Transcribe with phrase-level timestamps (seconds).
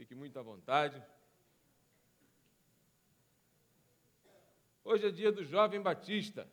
[0.00, 0.96] Fique muito à vontade.
[4.82, 6.48] Hoje é dia do jovem batista.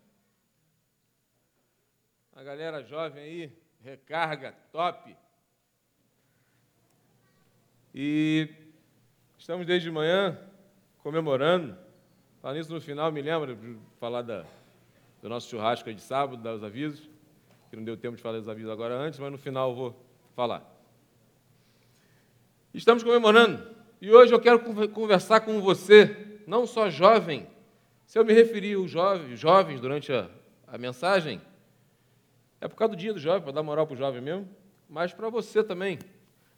[2.36, 5.16] A galera jovem aí, recarga, top.
[7.96, 8.54] E
[9.38, 10.38] estamos desde manhã
[10.98, 11.78] comemorando.
[12.42, 14.46] Falando isso no final, me lembra de falar da,
[15.22, 17.10] do nosso churrasco de sábado, dos avisos,
[17.70, 20.06] que não deu tempo de falar dos avisos agora antes, mas no final eu vou
[20.36, 20.77] falar.
[22.78, 23.60] Estamos comemorando
[24.00, 27.48] e hoje eu quero conversar com você, não só jovem,
[28.06, 30.30] se eu me referir aos jovens, jovens durante a,
[30.68, 31.42] a mensagem,
[32.62, 34.48] é por causa do dia do jovem, para dar moral para o jovem mesmo,
[34.88, 35.98] mas para você também.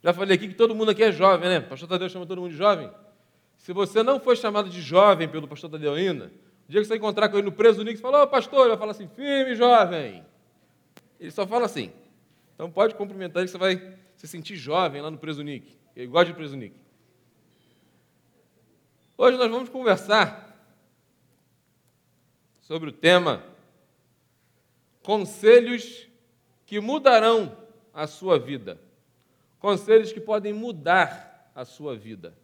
[0.02, 1.58] Já falei aqui que todo mundo aqui é jovem, né?
[1.58, 2.90] Pastor Tadeu chama todo mundo de jovem.
[3.56, 6.30] Se você não foi chamado de jovem pelo pastor Tadeu ainda,
[6.68, 8.78] o dia que você encontrar com ele no preso você fala, ô pastor, ele vai
[8.78, 10.22] falar assim, firme, jovem.
[11.18, 11.90] Ele só fala assim.
[12.54, 15.79] Então pode cumprimentar ele que você vai se sentir jovem lá no preso Nick.
[15.94, 16.76] Ele gosta de preso Nick.
[19.16, 20.50] Hoje nós vamos conversar
[22.60, 23.44] sobre o tema
[25.02, 26.08] Conselhos
[26.64, 27.56] que mudarão
[27.92, 28.80] a sua vida.
[29.58, 32.36] Conselhos que podem mudar a sua vida.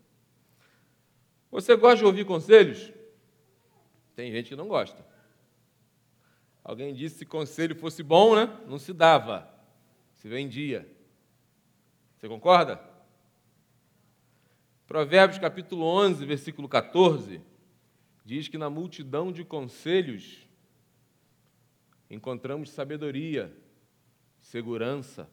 [1.51, 2.93] Você gosta de ouvir conselhos?
[4.15, 5.07] Tem gente que não gosta.
[6.65, 8.53] Alguém disse que se conselho fosse bom, né?
[8.67, 9.49] Não se dava,
[10.17, 10.89] se vendia.
[12.17, 12.96] Você concorda?
[14.87, 17.41] Provérbios capítulo 11, versículo 14,
[18.25, 20.47] diz que na multidão de conselhos
[22.09, 23.53] encontramos sabedoria,
[24.39, 25.29] segurança.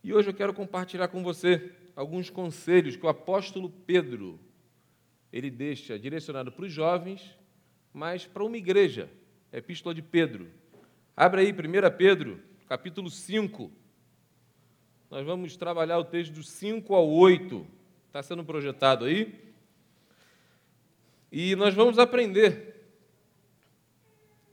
[0.00, 4.38] E hoje eu quero compartilhar com você alguns conselhos que o apóstolo Pedro
[5.32, 7.36] ele deixa direcionado para os jovens,
[7.92, 9.10] mas para uma igreja.
[9.50, 10.52] É a epístola de Pedro.
[11.16, 13.72] Abre aí 1 Pedro, capítulo 5,
[15.14, 17.64] nós vamos trabalhar o texto do 5 ao 8.
[18.08, 19.32] Está sendo projetado aí.
[21.30, 22.84] E nós vamos aprender.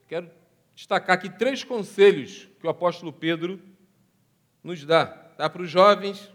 [0.08, 0.30] Quero
[0.76, 3.60] destacar aqui três conselhos que o apóstolo Pedro
[4.64, 5.06] nos dá.
[5.36, 6.32] Dá para os jovens,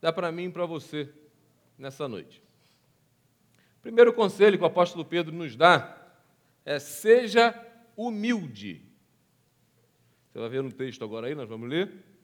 [0.00, 1.12] dá para mim e para você
[1.76, 2.40] nessa noite.
[3.80, 6.06] O primeiro conselho que o apóstolo Pedro nos dá
[6.64, 7.52] é: seja
[7.96, 8.80] humilde.
[10.30, 12.15] Você vai ver no texto agora aí, nós vamos ler.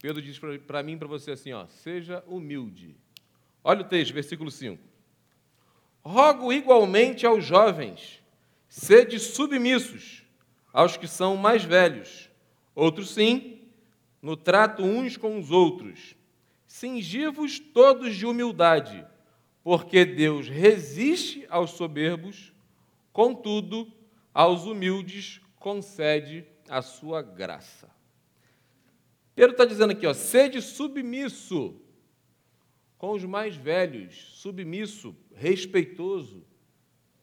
[0.00, 2.96] Pedro diz para mim e para você assim: ó, seja humilde.
[3.62, 4.82] Olha o texto, versículo 5.
[6.02, 8.22] Rogo igualmente aos jovens,
[8.66, 10.24] sede submissos
[10.72, 12.30] aos que são mais velhos.
[12.74, 13.68] Outros sim,
[14.22, 16.14] no trato uns com os outros.
[16.66, 19.04] Singivos todos de humildade,
[19.62, 22.52] porque Deus resiste aos soberbos,
[23.12, 23.92] contudo,
[24.32, 27.99] aos humildes concede a sua graça.
[29.40, 31.80] Pedro está dizendo aqui, ó, sede submisso
[32.98, 36.44] com os mais velhos, submisso, respeitoso,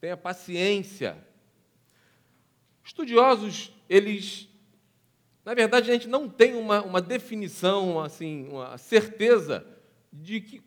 [0.00, 1.16] tenha paciência.
[2.82, 4.48] Estudiosos, eles,
[5.44, 9.64] na verdade, a gente não tem uma, uma definição, assim, uma certeza
[10.12, 10.60] de que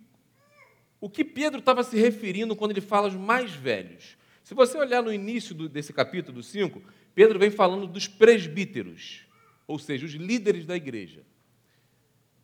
[1.01, 4.17] o que Pedro estava se referindo quando ele fala os mais velhos.
[4.41, 6.81] Se você olhar no início do, desse capítulo 5,
[7.13, 9.25] Pedro vem falando dos presbíteros,
[9.67, 11.29] ou seja, os líderes da igreja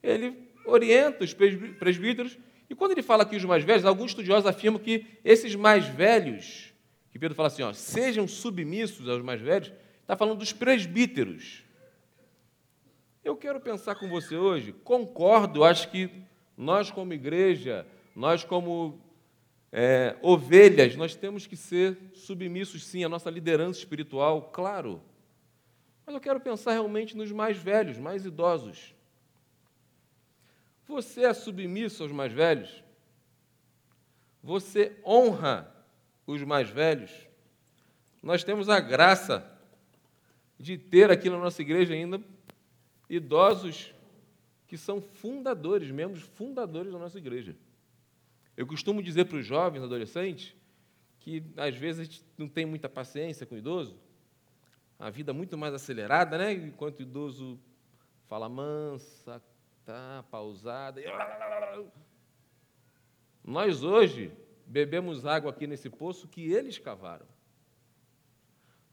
[0.02, 2.38] ele orienta os presbíteros,
[2.70, 6.74] e quando ele fala aqui os mais velhos, alguns estudiosos afirmam que esses mais velhos,
[7.12, 9.72] que Pedro fala assim, ó, sejam submissos aos mais velhos,
[10.02, 11.64] está falando dos presbíteros.
[13.24, 16.10] Eu quero pensar com você hoje, concordo, acho que
[16.58, 17.86] nós como igreja,
[18.16, 19.00] nós como
[19.72, 25.02] é, ovelhas, nós temos que ser submissos sim à nossa liderança espiritual, claro.
[26.06, 28.96] Mas eu quero pensar realmente nos mais velhos, mais idosos.
[30.88, 32.84] Você é submisso aos mais velhos?
[34.42, 35.70] Você honra
[36.26, 37.12] os mais velhos?
[38.24, 39.46] Nós temos a graça
[40.58, 42.22] de ter aqui na nossa igreja ainda
[43.10, 43.94] idosos
[44.68, 47.56] que são fundadores, membros fundadores da nossa igreja.
[48.56, 50.56] Eu costumo dizer para os jovens, adolescentes,
[51.20, 53.98] que às vezes a gente não tem muita paciência com o idoso,
[54.98, 56.54] a vida é muito mais acelerada, né?
[56.54, 57.60] Enquanto o idoso
[58.28, 59.42] fala mansa,
[59.88, 61.02] tá pausada.
[63.42, 64.34] Nós hoje
[64.66, 67.26] bebemos água aqui nesse poço que eles cavaram.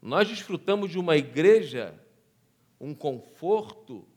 [0.01, 1.93] Nós desfrutamos de uma igreja,
[2.79, 4.07] um conforto,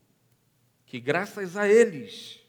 [0.85, 2.41] que graças a eles,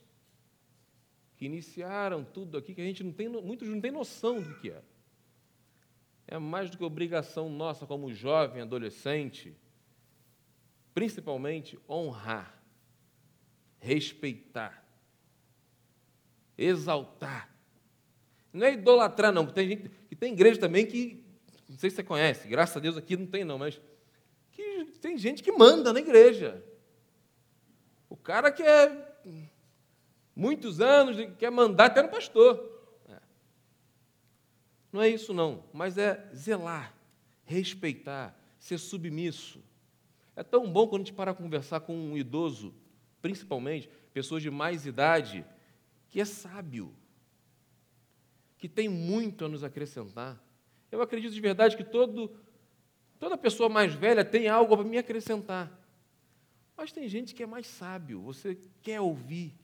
[1.36, 4.70] que iniciaram tudo aqui, que a gente não tem, muitos não têm noção do que
[4.70, 4.82] é.
[6.28, 9.56] É mais do que obrigação nossa como jovem, adolescente,
[10.94, 12.59] principalmente honrar
[13.80, 14.84] respeitar.
[16.56, 17.48] exaltar.
[18.52, 19.46] Não é idolatrar, não.
[19.46, 21.24] Tem gente que tem igreja também que,
[21.68, 23.80] não sei se você conhece, graças a Deus aqui não tem, não, mas
[24.50, 26.62] que tem gente que manda na igreja.
[28.08, 29.22] O cara quer
[30.34, 32.60] muitos anos, quer mandar até no pastor.
[33.08, 33.18] É.
[34.92, 36.94] Não é isso, não, mas é zelar,
[37.44, 39.62] respeitar, ser submisso.
[40.34, 42.74] É tão bom quando a gente para conversar com um idoso,
[43.20, 45.44] principalmente pessoas de mais idade,
[46.08, 46.94] que é sábio,
[48.58, 50.43] que tem muito a nos acrescentar.
[50.90, 52.37] Eu acredito de verdade que todo,
[53.19, 55.78] toda pessoa mais velha tem algo para me acrescentar.
[56.76, 59.55] Mas tem gente que é mais sábio, você quer ouvir,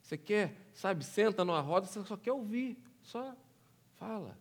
[0.00, 3.34] você quer, sabe, senta numa roda, você só quer ouvir, só
[3.94, 4.38] fala,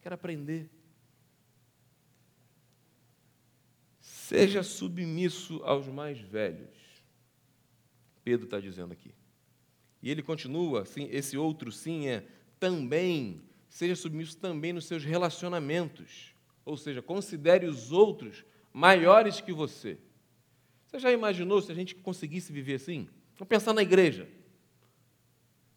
[0.00, 0.70] quer aprender.
[3.98, 6.83] Seja submisso aos mais velhos.
[8.24, 9.14] Pedro está dizendo aqui.
[10.02, 12.26] E ele continua, assim, esse outro sim é
[12.58, 16.34] também, seja submisso também nos seus relacionamentos.
[16.64, 19.98] Ou seja, considere os outros maiores que você.
[20.86, 23.08] Você já imaginou se a gente conseguisse viver assim?
[23.36, 24.28] Vamos pensar na igreja.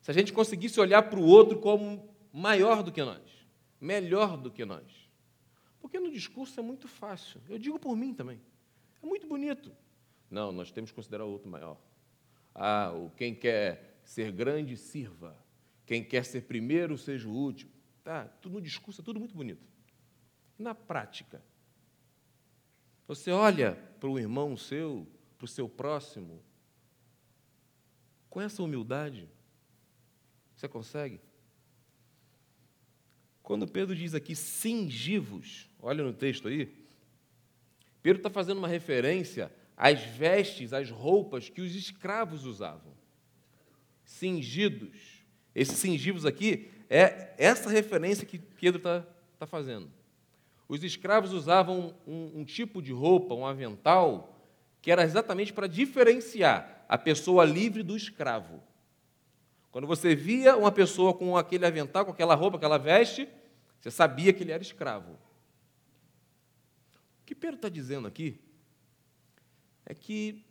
[0.02, 3.22] Se a gente conseguisse olhar para o outro como maior do que nós,
[3.82, 5.10] melhor do que nós.
[5.80, 7.42] Porque no discurso é muito fácil.
[7.50, 8.40] Eu digo por mim também.
[9.02, 9.72] É muito bonito.
[10.30, 11.78] Não, nós temos que considerar o outro maior.
[12.58, 15.38] Ah, quem quer ser grande, sirva.
[15.86, 17.72] Quem quer ser primeiro, seja o último.
[18.04, 19.64] Tá, tudo no discurso é tudo muito bonito.
[20.58, 21.42] Na prática,
[23.08, 25.08] você olha para o irmão seu,
[25.38, 26.44] para o seu próximo,
[28.28, 29.30] com essa humildade,
[30.56, 31.22] você consegue?
[33.44, 36.76] Quando Pedro diz aqui cingivos, olha no texto aí,
[38.02, 42.92] Pedro está fazendo uma referência às vestes, às roupas que os escravos usavam.
[44.04, 45.24] Cingidos.
[45.54, 49.06] Esses cingivos aqui é essa referência que Pedro está
[49.38, 49.92] tá fazendo.
[50.68, 54.36] Os escravos usavam um, um tipo de roupa, um avental,
[54.82, 58.62] que era exatamente para diferenciar a pessoa livre do escravo.
[59.72, 63.30] Quando você via uma pessoa com aquele avental, com aquela roupa, aquela veste,
[63.80, 65.12] você sabia que ele era escravo.
[67.22, 68.40] O que Pedro está dizendo aqui
[69.88, 70.46] é que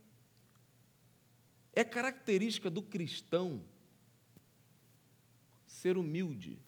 [1.74, 3.62] é característica do cristão
[5.66, 6.58] ser humilde.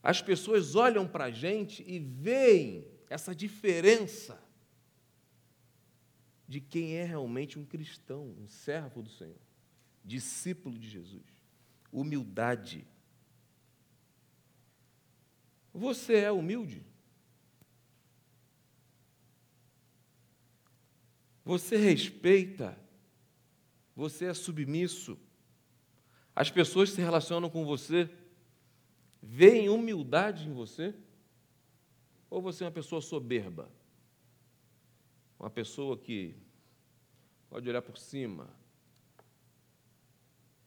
[0.00, 4.40] As pessoas olham para a gente e veem essa diferença
[6.46, 9.40] de quem é realmente um cristão, um servo do Senhor,
[10.04, 11.26] discípulo de Jesus.
[11.90, 12.86] Humildade.
[15.74, 16.86] Você é humilde?
[21.48, 22.78] Você respeita?
[23.96, 25.18] Você é submisso?
[26.36, 28.10] As pessoas se relacionam com você
[29.22, 30.94] veem humildade em você?
[32.28, 33.72] Ou você é uma pessoa soberba?
[35.40, 36.36] Uma pessoa que
[37.48, 38.50] pode olhar por cima.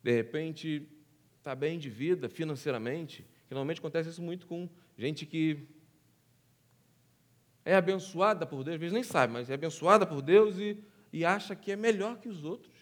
[0.01, 0.89] De repente,
[1.37, 3.21] está bem de vida financeiramente.
[3.47, 4.67] Que normalmente acontece isso muito com
[4.97, 5.63] gente que
[7.63, 11.23] é abençoada por Deus, às vezes nem sabe, mas é abençoada por Deus e, e
[11.23, 12.73] acha que é melhor que os outros.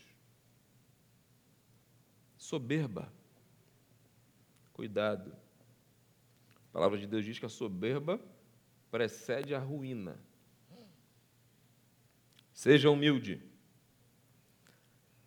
[2.38, 3.12] Soberba.
[4.74, 5.36] Cuidado.
[6.70, 8.20] A palavra de Deus diz que a soberba
[8.90, 10.18] precede a ruína.
[12.54, 13.42] Seja humilde.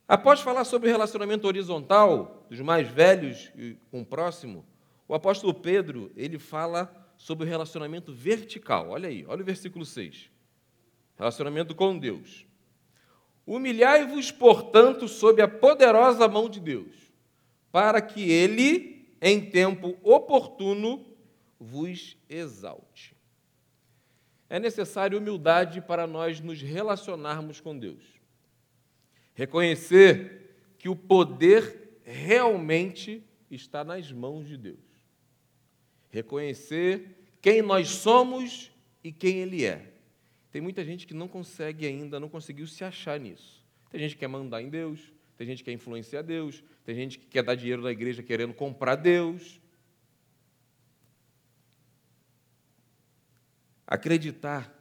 [0.09, 3.53] Após falar sobre o relacionamento horizontal dos mais velhos
[3.91, 4.65] com o próximo,
[5.07, 8.91] o apóstolo Pedro, ele fala sobre o relacionamento vertical.
[8.91, 10.29] Olha aí, olha o versículo 6.
[11.17, 12.45] Relacionamento com Deus.
[13.47, 16.93] Humilhai-vos, portanto, sob a poderosa mão de Deus,
[17.71, 21.07] para que ele, em tempo oportuno,
[21.61, 23.17] vos exalte.
[24.51, 28.03] É necessário humildade para nós nos relacionarmos com Deus.
[29.33, 34.92] Reconhecer que o poder realmente está nas mãos de Deus.
[36.13, 38.71] Reconhecer quem nós somos
[39.03, 39.93] e quem Ele é.
[40.53, 43.65] Tem muita gente que não consegue ainda, não conseguiu se achar nisso.
[43.91, 47.19] Tem gente que quer mandar em Deus, tem gente que quer influenciar Deus, tem gente
[47.19, 49.61] que quer dar dinheiro na igreja querendo comprar Deus.
[53.93, 54.75] acreditar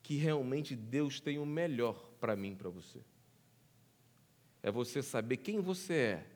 [0.00, 3.00] que realmente Deus tem o melhor para mim e para você.
[4.62, 6.26] É você saber quem você é,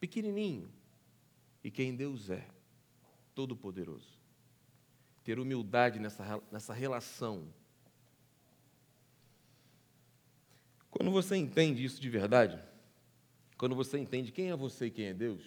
[0.00, 0.68] pequenininho,
[1.62, 2.46] e quem Deus é,
[3.34, 4.20] todo-poderoso.
[5.24, 7.46] Ter humildade nessa, nessa relação.
[10.90, 12.60] Quando você entende isso de verdade,
[13.56, 15.42] quando você entende quem é você e quem é Deus,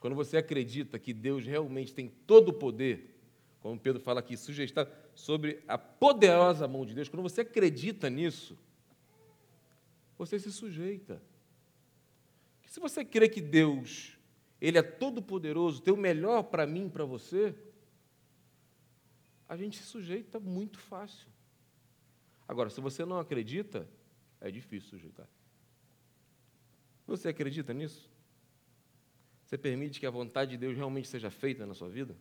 [0.00, 3.12] quando você acredita que Deus realmente tem todo o poder,
[3.60, 8.58] como Pedro fala aqui, sujeitado sobre a poderosa mão de Deus, quando você acredita nisso,
[10.18, 11.22] você se sujeita.
[12.66, 14.11] Se você crê que Deus,
[14.62, 17.52] Ele é todo poderoso, tem o melhor para mim, para você,
[19.48, 21.28] a gente se sujeita muito fácil.
[22.46, 23.88] Agora, se você não acredita,
[24.40, 25.26] é difícil sujeitar.
[27.08, 28.08] Você acredita nisso?
[29.44, 32.16] Você permite que a vontade de Deus realmente seja feita na sua vida?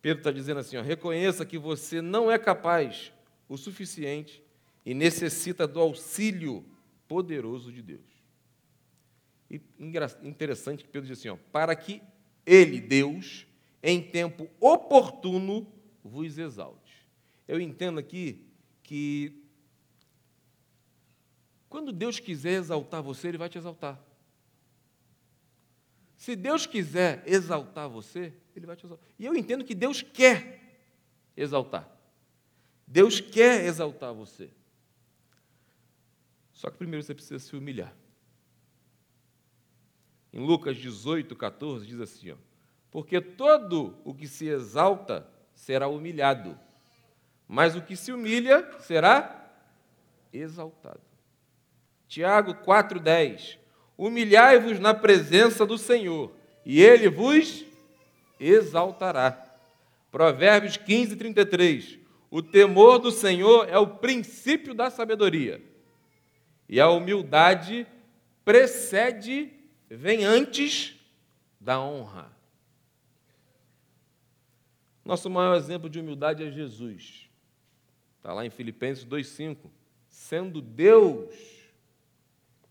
[0.00, 3.12] Pedro está dizendo assim: ó, reconheça que você não é capaz
[3.48, 4.44] o suficiente
[4.86, 6.64] e necessita do auxílio
[7.08, 8.17] poderoso de Deus.
[9.50, 9.60] E
[10.20, 12.02] interessante que Pedro diz assim: ó, para que
[12.44, 13.46] Ele, Deus,
[13.82, 15.66] em tempo oportuno,
[16.02, 17.06] vos exalte.
[17.46, 18.46] Eu entendo aqui
[18.82, 19.42] que
[21.68, 24.02] quando Deus quiser exaltar você, Ele vai te exaltar.
[26.16, 29.06] Se Deus quiser exaltar você, Ele vai te exaltar.
[29.18, 30.80] E eu entendo que Deus quer
[31.36, 31.88] exaltar.
[32.86, 34.50] Deus quer exaltar você.
[36.52, 37.94] Só que primeiro você precisa se humilhar.
[40.32, 42.36] Em Lucas 18, 14, diz assim: ó,
[42.90, 46.58] Porque todo o que se exalta será humilhado,
[47.46, 49.50] mas o que se humilha será
[50.32, 51.00] exaltado.
[52.06, 53.58] Tiago 4,10
[53.98, 56.32] Humilhai-vos na presença do Senhor,
[56.64, 57.64] e ele vos
[58.38, 59.44] exaltará.
[60.08, 61.98] Provérbios 15, 33.
[62.30, 65.60] O temor do Senhor é o princípio da sabedoria,
[66.68, 67.88] e a humildade
[68.44, 69.50] precede,
[69.96, 70.96] vem antes
[71.60, 72.30] da honra.
[75.04, 77.30] Nosso maior exemplo de humildade é Jesus.
[78.16, 79.70] Está lá em Filipenses 2,5.
[80.08, 81.58] Sendo Deus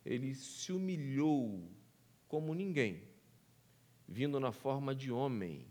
[0.06, 1.70] ele se humilhou
[2.30, 3.04] como ninguém,
[4.08, 5.68] vindo na forma de homem.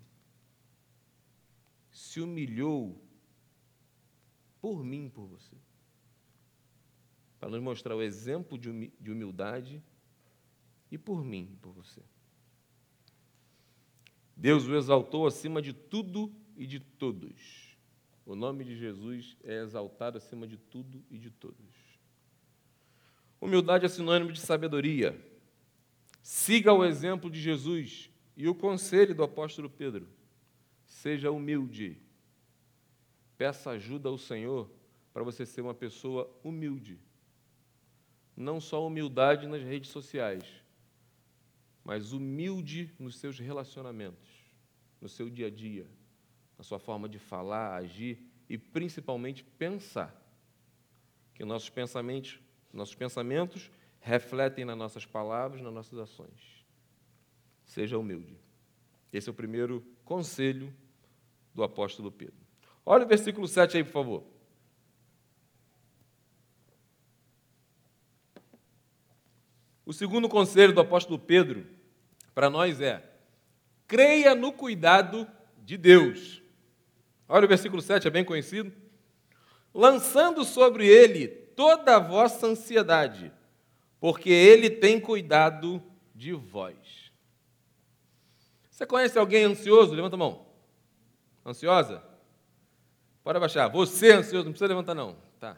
[1.91, 3.03] Se humilhou
[4.61, 5.57] por mim, por você.
[7.39, 9.83] Para nos mostrar o exemplo de humildade
[10.91, 12.03] e por mim, por você.
[14.37, 17.77] Deus o exaltou acima de tudo e de todos.
[18.25, 21.75] O nome de Jesus é exaltado acima de tudo e de todos.
[23.41, 25.19] Humildade é sinônimo de sabedoria.
[26.23, 30.09] Siga o exemplo de Jesus e o conselho do apóstolo Pedro.
[30.85, 32.01] Seja humilde.
[33.39, 34.71] Peça ajuda ao Senhor
[35.13, 36.99] para você ser uma pessoa humilde.
[38.37, 40.45] Não só humildade nas redes sociais,
[41.87, 44.29] mas humilde nos seus relacionamentos,
[45.01, 45.87] no seu dia a dia,
[46.59, 50.13] na sua forma de falar, agir e principalmente pensar.
[51.33, 52.41] Que nossos pensamentos
[52.73, 56.67] nossos pensamentos refletem nas nossas palavras, nas nossas ações.
[57.65, 58.37] Seja humilde.
[59.13, 60.75] Esse é o primeiro conselho
[61.55, 62.45] do apóstolo Pedro.
[62.85, 64.25] Olha o versículo 7 aí, por favor.
[69.87, 71.76] O segundo conselho do apóstolo Pedro
[72.37, 73.03] para nós é:
[73.87, 75.27] creia no cuidado
[75.65, 76.43] de Deus.
[77.27, 78.71] Olha o versículo 7, é bem conhecido.
[79.73, 83.33] Lançando sobre ele toda a vossa ansiedade,
[83.99, 85.83] porque Ele tem cuidado
[86.15, 87.11] de vós.
[88.71, 89.95] Você conhece alguém ansioso?
[89.95, 90.47] Levanta a mão.
[91.45, 92.05] Ansiosa?
[93.25, 93.71] Pode abaixar.
[93.71, 95.17] Você ansioso, não precisa levantar, não.
[95.41, 95.57] Tá.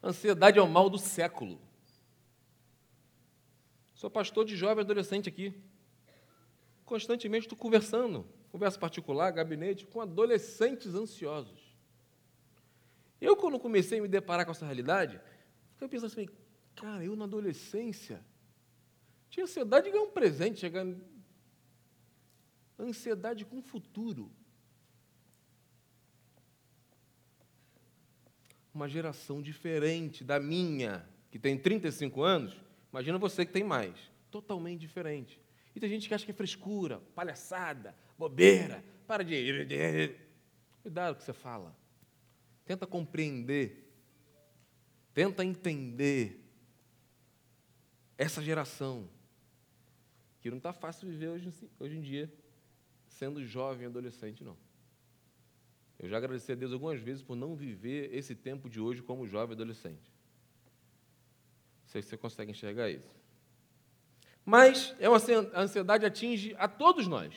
[0.00, 1.65] Ansiedade é o mal do século.
[3.96, 5.54] Sou pastor de jovem adolescente aqui.
[6.84, 11.74] Constantemente estou conversando, conversa particular, gabinete, com adolescentes ansiosos.
[13.18, 15.18] Eu, quando comecei a me deparar com essa realidade,
[15.72, 16.28] fiquei pensando assim,
[16.74, 18.22] cara, eu na adolescência
[19.30, 20.86] tinha ansiedade de ganhar um presente, chegar.
[22.78, 24.30] Ansiedade com o futuro.
[28.74, 32.65] Uma geração diferente da minha, que tem 35 anos,
[32.96, 33.94] imagina você que tem mais.
[34.30, 35.38] Totalmente diferente.
[35.74, 40.16] E tem gente que acha que é frescura, palhaçada, bobeira, para de.
[40.82, 41.76] Cuidado com o que você fala.
[42.64, 43.92] Tenta compreender.
[45.12, 46.42] Tenta entender
[48.16, 49.08] essa geração.
[50.40, 52.32] Que não está fácil viver hoje, hoje em dia,
[53.08, 54.56] sendo jovem adolescente, não.
[55.98, 59.26] Eu já agradeci a Deus algumas vezes por não viver esse tempo de hoje como
[59.26, 60.15] jovem adolescente.
[61.96, 63.08] Sei se você consegue enxergar isso.
[64.44, 65.16] Mas é uma,
[65.54, 67.34] a ansiedade atinge a todos nós.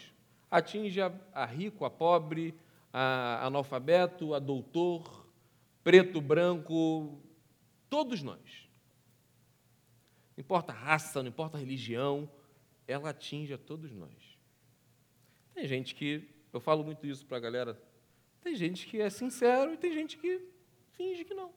[0.51, 2.53] Atinge a, a rico, a pobre,
[2.91, 5.25] a analfabeto, a doutor,
[5.81, 7.21] preto, branco,
[7.89, 8.69] todos nós.
[10.35, 12.29] não importa a raça, não importa a religião,
[12.85, 14.37] ela atinge a todos nós.
[15.53, 17.81] Tem gente que, eu falo muito isso para a galera,
[18.41, 20.41] tem gente que é sincero e tem gente que
[20.91, 21.53] finge que não.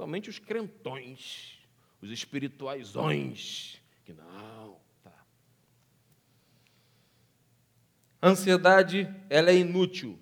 [0.00, 1.58] Principalmente os crentões,
[2.00, 4.78] os espirituaisões, que não.
[5.04, 5.12] Tá.
[8.22, 10.18] Ansiedade, ela é inútil.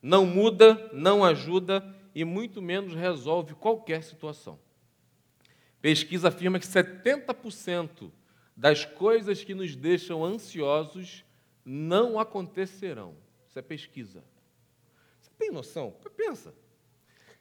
[0.00, 1.84] Não muda, não ajuda
[2.14, 4.60] e muito menos resolve qualquer situação.
[5.82, 8.12] Pesquisa afirma que 70%
[8.56, 11.24] das coisas que nos deixam ansiosos
[11.64, 13.16] não acontecerão.
[13.48, 14.22] Isso é pesquisa.
[15.20, 15.90] Você tem noção?
[16.16, 16.54] Pensa.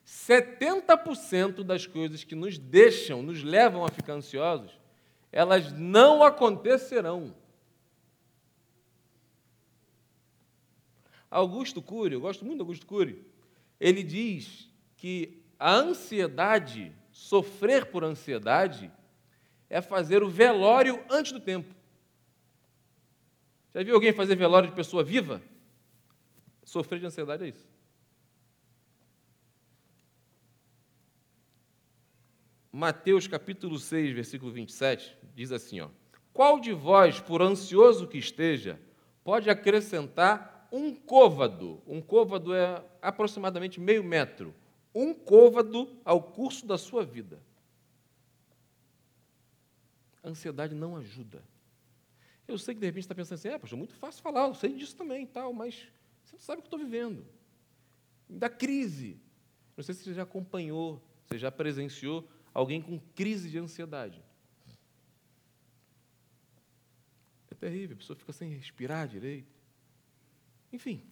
[0.09, 4.71] 70% das coisas que nos deixam, nos levam a ficar ansiosos,
[5.31, 7.35] elas não acontecerão.
[11.29, 13.23] Augusto Cury, eu gosto muito do Augusto Cury,
[13.79, 18.91] ele diz que a ansiedade, sofrer por ansiedade,
[19.69, 21.75] é fazer o velório antes do tempo.
[23.75, 25.39] Já viu alguém fazer velório de pessoa viva?
[26.63, 27.68] Sofrer de ansiedade é isso.
[32.71, 35.89] Mateus capítulo 6, versículo 27, diz assim: ó,
[36.31, 38.79] Qual de vós, por ansioso que esteja,
[39.23, 41.81] pode acrescentar um côvado?
[41.87, 44.53] Um côvado é aproximadamente meio metro.
[44.93, 47.41] Um côvado ao curso da sua vida.
[50.23, 51.43] A ansiedade não ajuda.
[52.47, 54.73] Eu sei que de repente está pensando assim, é, pastor, muito fácil falar, eu sei
[54.73, 55.87] disso também tal, mas
[56.23, 57.25] você não sabe o que estou vivendo.
[58.27, 59.19] Da crise.
[59.77, 64.23] Não sei se você já acompanhou, você já presenciou alguém com crise de ansiedade.
[67.51, 69.53] É terrível, a pessoa fica sem respirar direito.
[70.71, 71.03] Enfim.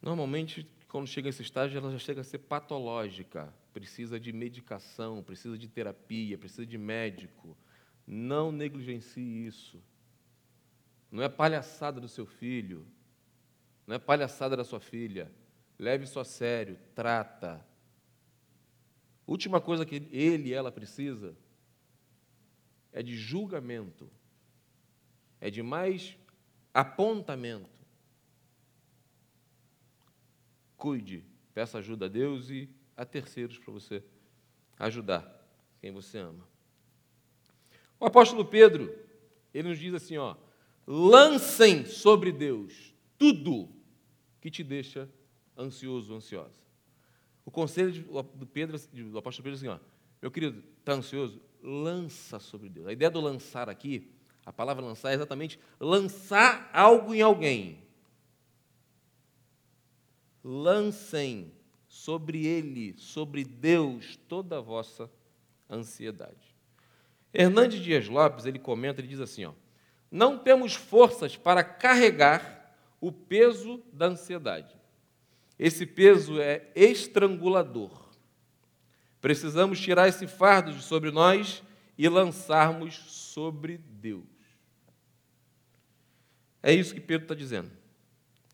[0.00, 3.52] Normalmente, quando chega esse estágio, ela já chega a ser patológica.
[3.72, 7.56] Precisa de medicação, precisa de terapia, precisa de médico
[8.06, 9.82] não negligencie isso.
[11.10, 12.86] Não é palhaçada do seu filho,
[13.86, 15.30] não é palhaçada da sua filha.
[15.78, 17.64] Leve isso a sério, trata.
[19.26, 21.34] Última coisa que ele e ela precisa
[22.92, 24.08] é de julgamento,
[25.40, 26.16] é de mais
[26.72, 27.82] apontamento.
[30.76, 34.04] Cuide, peça ajuda a Deus e a terceiros para você
[34.78, 35.24] ajudar
[35.80, 36.46] quem você ama.
[37.98, 38.94] O apóstolo Pedro,
[39.52, 40.36] ele nos diz assim, ó,
[40.86, 43.68] lancem sobre Deus tudo
[44.40, 45.08] que te deixa
[45.56, 46.63] ansioso, ansiosa.
[47.44, 47.92] O conselho
[48.34, 49.78] do Pedro, do apóstolo Pedro é assim, ó,
[50.20, 51.40] meu querido, está ansioso?
[51.62, 52.86] Lança sobre Deus.
[52.86, 54.10] A ideia do lançar aqui,
[54.44, 57.78] a palavra lançar é exatamente lançar algo em alguém.
[60.42, 61.52] Lancem
[61.86, 65.10] sobre Ele, sobre Deus, toda a vossa
[65.70, 66.54] ansiedade.
[67.32, 69.52] Hernandes Dias Lopes, ele comenta, ele diz assim, ó,
[70.10, 74.74] não temos forças para carregar o peso da ansiedade.
[75.58, 78.10] Esse peso é estrangulador.
[79.20, 81.62] Precisamos tirar esse fardo de sobre nós
[81.96, 84.24] e lançarmos sobre Deus.
[86.62, 87.70] É isso que Pedro está dizendo.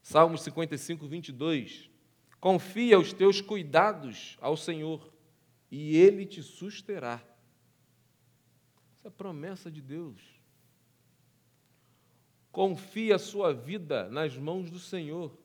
[0.03, 1.89] Salmos 55, 22.
[2.41, 5.13] Confia os teus cuidados ao Senhor,
[5.71, 7.23] e Ele te susterá.
[8.97, 10.21] Isso é promessa de Deus.
[12.51, 15.37] Confie a sua vida nas mãos do Senhor.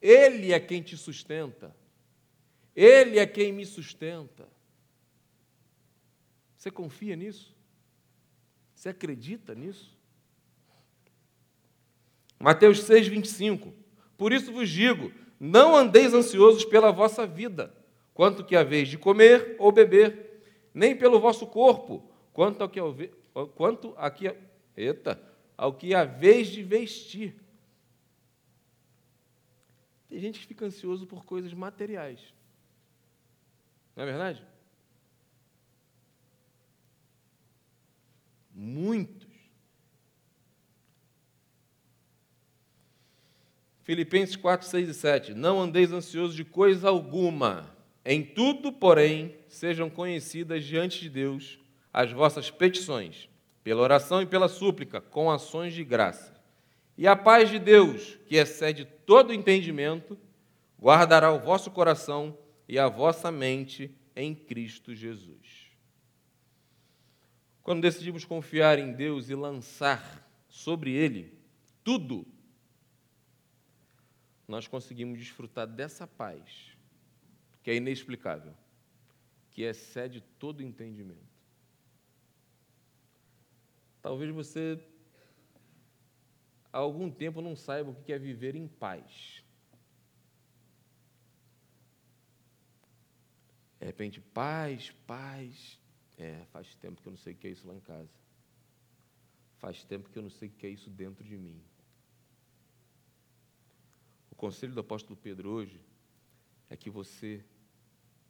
[0.00, 1.74] Ele é quem te sustenta.
[2.74, 4.48] Ele é quem me sustenta.
[6.56, 7.56] Você confia nisso?
[8.74, 9.96] Você acredita nisso?
[12.38, 13.72] Mateus 6, 25.
[14.16, 17.74] Por isso vos digo: não andeis ansiosos pela vossa vida,
[18.14, 22.80] quanto que a vez de comer ou beber, nem pelo vosso corpo, quanto ao que,
[23.54, 24.32] quanto aqui,
[24.76, 25.20] eita,
[25.56, 27.34] ao que a vez de vestir.
[30.08, 32.20] Tem gente que fica ansioso por coisas materiais.
[33.94, 34.42] Não é verdade?
[38.54, 39.28] Muitos.
[43.82, 45.34] Filipenses 4, 6 e 7.
[45.34, 47.74] Não andeis ansiosos de coisa alguma.
[48.04, 51.58] Em tudo, porém, sejam conhecidas diante de Deus
[51.92, 53.28] as vossas petições,
[53.64, 56.37] pela oração e pela súplica, com ações de graça.
[56.98, 60.18] E a paz de Deus, que excede todo entendimento,
[60.76, 62.36] guardará o vosso coração
[62.68, 65.70] e a vossa mente em Cristo Jesus.
[67.62, 71.38] Quando decidimos confiar em Deus e lançar sobre Ele
[71.84, 72.26] tudo,
[74.48, 76.76] nós conseguimos desfrutar dessa paz,
[77.62, 78.54] que é inexplicável.
[79.50, 81.18] que excede todo entendimento.
[84.00, 84.78] Talvez você
[86.72, 89.44] há algum tempo não saiba o que é viver em paz.
[93.78, 95.78] De repente, paz, paz.
[96.16, 98.10] É, faz tempo que eu não sei o que é isso lá em casa.
[99.58, 101.60] Faz tempo que eu não sei o que é isso dentro de mim.
[104.30, 105.80] O conselho do apóstolo Pedro hoje
[106.68, 107.44] é que você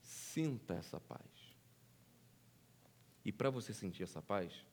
[0.02, 1.48] sinta essa paz.
[3.24, 4.64] E para você sentir essa paz,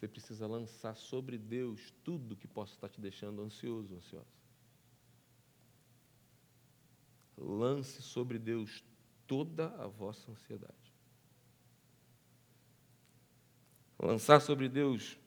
[0.00, 4.40] você precisa lançar sobre Deus tudo que possa estar te deixando ansioso, ansiosa.
[7.36, 8.82] Lance sobre Deus
[9.26, 10.94] toda a vossa ansiedade.
[13.98, 15.18] Lançar sobre Deus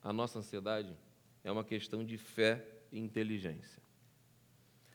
[0.00, 0.96] a nossa ansiedade
[1.42, 3.82] é uma questão de fé e inteligência.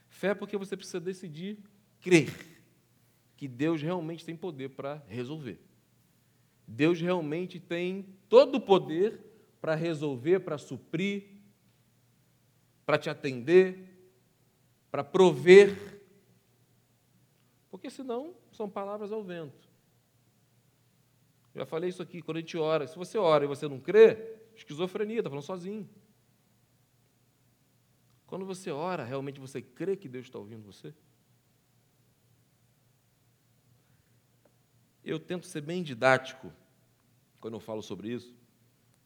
[0.08, 1.58] Fé porque você precisa decidir
[2.00, 2.64] crer
[3.36, 5.69] que Deus realmente tem poder para resolver.
[6.72, 9.20] Deus realmente tem todo o poder
[9.60, 11.42] para resolver, para suprir,
[12.86, 14.14] para te atender,
[14.92, 16.00] para prover.
[17.72, 19.68] Porque senão são palavras ao vento.
[21.56, 22.88] Já falei isso aqui, quando a gente ora.
[22.88, 25.90] Se você ora e você não crê, esquizofrenia, está falando sozinho.
[28.28, 30.94] Quando você ora, realmente você crê que Deus está ouvindo você?
[35.04, 36.54] Eu tento ser bem didático
[37.40, 38.34] quando eu falo sobre isso.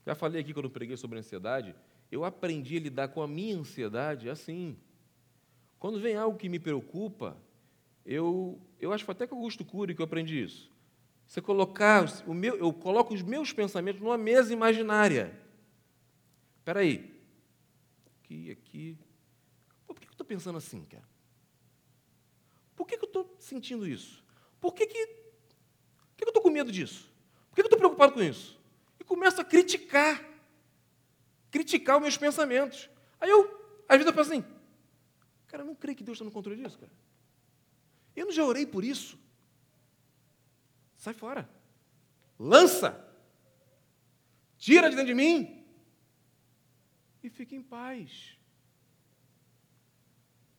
[0.05, 1.75] Já falei aqui quando eu preguei sobre ansiedade.
[2.11, 4.77] Eu aprendi a lidar com a minha ansiedade assim.
[5.79, 7.37] Quando vem algo que me preocupa,
[8.05, 10.71] eu, eu acho até que Augusto Cury que eu aprendi isso.
[11.25, 15.37] Você colocar o meu, eu coloco os meus pensamentos numa mesa imaginária.
[16.59, 17.13] Espera aí.
[18.05, 18.97] Aqui, aqui.
[19.87, 21.03] Pô, por que eu estou pensando assim, cara?
[22.75, 24.23] Por que eu estou sentindo isso?
[24.59, 27.11] Por que, que, por que eu estou com medo disso?
[27.49, 28.59] Por que eu estou preocupado com isso?
[28.99, 30.23] E começo a criticar.
[31.51, 32.89] Criticar os meus pensamentos.
[33.19, 33.41] Aí eu,
[33.87, 34.45] às vezes, eu penso assim,
[35.47, 36.91] cara, eu não creio que Deus está no controle disso, cara.
[38.15, 39.19] Eu não já orei por isso.
[40.97, 41.49] Sai fora.
[42.39, 42.89] Lança.
[44.57, 45.65] Tira de dentro de mim
[47.21, 48.37] e fique em paz.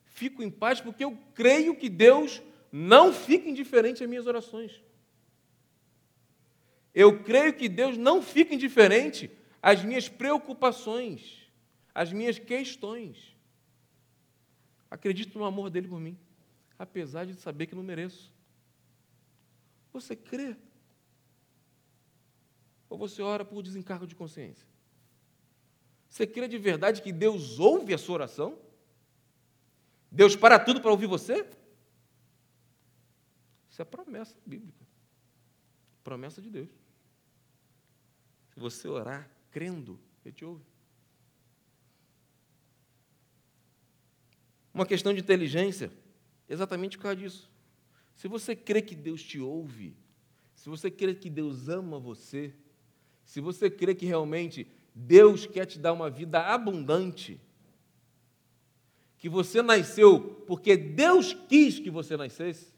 [0.04, 4.82] Fico em paz porque eu creio que Deus não fica indiferente às minhas orações.
[6.94, 9.30] Eu creio que Deus não fica indiferente
[9.61, 11.50] às minhas preocupações,
[11.92, 13.37] às minhas questões.
[14.88, 16.16] Acredito no amor dele por mim,
[16.78, 18.33] apesar de saber que não mereço.
[19.92, 20.57] Você crê?
[22.88, 24.66] Ou você ora por desencargo de consciência?
[26.09, 28.57] Você crê de verdade que Deus ouve a sua oração?
[30.12, 31.44] Deus para tudo para ouvir você?
[33.68, 34.87] Isso é promessa bíblica.
[36.04, 36.83] Promessa de Deus.
[38.54, 40.64] Se você orar crendo, Ele te ouve.
[44.72, 45.92] Uma questão de inteligência,
[46.48, 47.50] exatamente por causa disso.
[48.14, 49.96] Se você crê que Deus te ouve,
[50.54, 52.54] se você crê que Deus ama você,
[53.24, 57.40] se você crê que realmente Deus quer te dar uma vida abundante.
[59.18, 62.73] Que você nasceu porque Deus quis que você nascesse.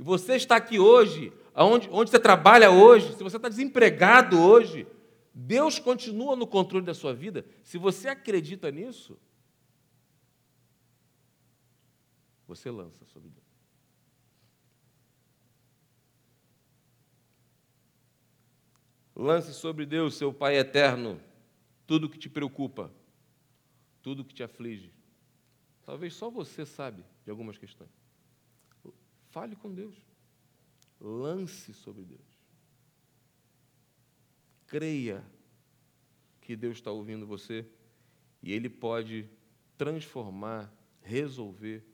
[0.00, 4.86] E você está aqui hoje, onde, você trabalha hoje, se você está desempregado hoje,
[5.34, 7.44] Deus continua no controle da sua vida.
[7.62, 9.18] Se você acredita nisso,
[12.48, 13.44] você lança sobre Deus.
[19.14, 21.20] Lance sobre Deus, seu Pai eterno,
[21.86, 22.90] tudo que te preocupa,
[24.00, 24.94] tudo que te aflige.
[25.84, 27.99] Talvez só você sabe de algumas questões.
[29.30, 29.96] Fale com Deus.
[31.00, 32.20] Lance sobre Deus.
[34.66, 35.24] Creia
[36.40, 37.66] que Deus está ouvindo você
[38.42, 39.28] e Ele pode
[39.78, 41.84] transformar, resolver,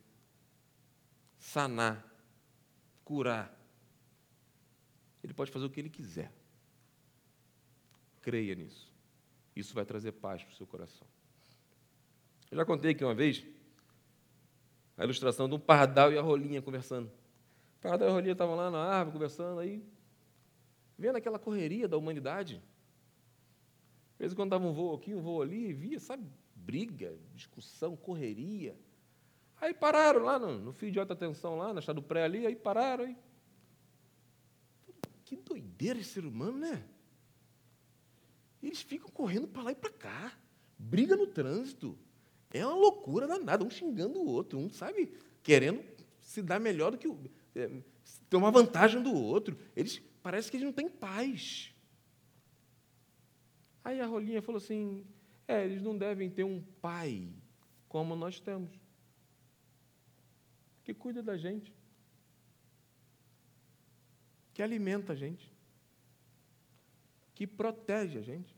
[1.39, 2.05] sanar,
[3.05, 3.55] curar.
[5.23, 6.33] Ele pode fazer o que Ele quiser.
[8.23, 8.93] Creia nisso.
[9.55, 11.07] Isso vai trazer paz para o seu coração.
[12.51, 13.45] Eu já contei aqui uma vez
[14.97, 17.11] a ilustração de um pardal e a rolinha conversando.
[17.87, 19.81] O pardal e a rolinha estavam lá na árvore conversando, aí,
[20.99, 22.61] vendo aquela correria da humanidade.
[24.15, 28.77] Às vezes, quando dava um voo aqui, um voo ali, via, sabe, briga, discussão, correria.
[29.61, 32.45] Aí pararam lá no, no fio de alta tensão, lá na estrada do pré ali,
[32.45, 33.05] aí pararam.
[33.05, 33.17] Aí.
[35.25, 36.85] Que doideira esse ser humano, né?
[38.61, 40.37] Eles ficam correndo para lá e para cá,
[40.77, 41.97] briga no trânsito.
[42.51, 45.85] É uma loucura danada, um xingando o outro, um, sabe, querendo
[46.21, 47.17] se dá melhor do que o.
[47.57, 49.59] É, uma vantagem do outro.
[49.75, 51.75] Eles parece que eles não têm paz.
[53.83, 55.07] Aí a Rolinha falou assim:
[55.49, 57.33] é, eles não devem ter um pai
[57.89, 58.71] como nós temos,
[60.85, 61.73] que cuida da gente,
[64.53, 65.51] que alimenta a gente,
[67.35, 68.55] que protege a gente,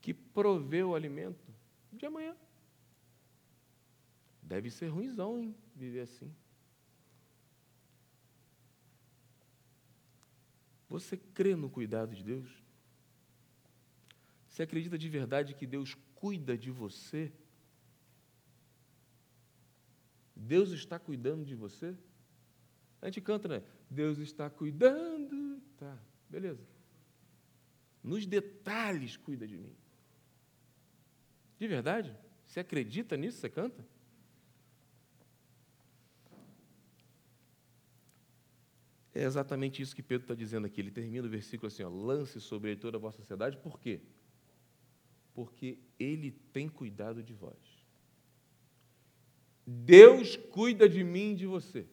[0.00, 1.46] que provê o alimento
[1.92, 2.36] de amanhã.
[4.42, 6.34] Deve ser ruimzão, hein, viver assim.
[10.92, 12.46] Você crê no cuidado de Deus?
[14.46, 17.32] Você acredita de verdade que Deus cuida de você?
[20.36, 21.96] Deus está cuidando de você?
[23.00, 23.62] A gente canta, né?
[23.88, 25.62] Deus está cuidando.
[25.78, 26.62] Tá, beleza.
[28.02, 29.74] Nos detalhes cuida de mim.
[31.58, 32.14] De verdade?
[32.44, 33.38] Você acredita nisso?
[33.38, 33.82] Você canta?
[39.14, 40.80] É exatamente isso que Pedro está dizendo aqui.
[40.80, 43.58] Ele termina o versículo assim: ó, lance sobre ele toda a vossa sociedade.
[43.58, 44.00] Por quê?
[45.34, 47.82] Porque ele tem cuidado de vós.
[49.66, 51.86] Deus cuida de mim e de você.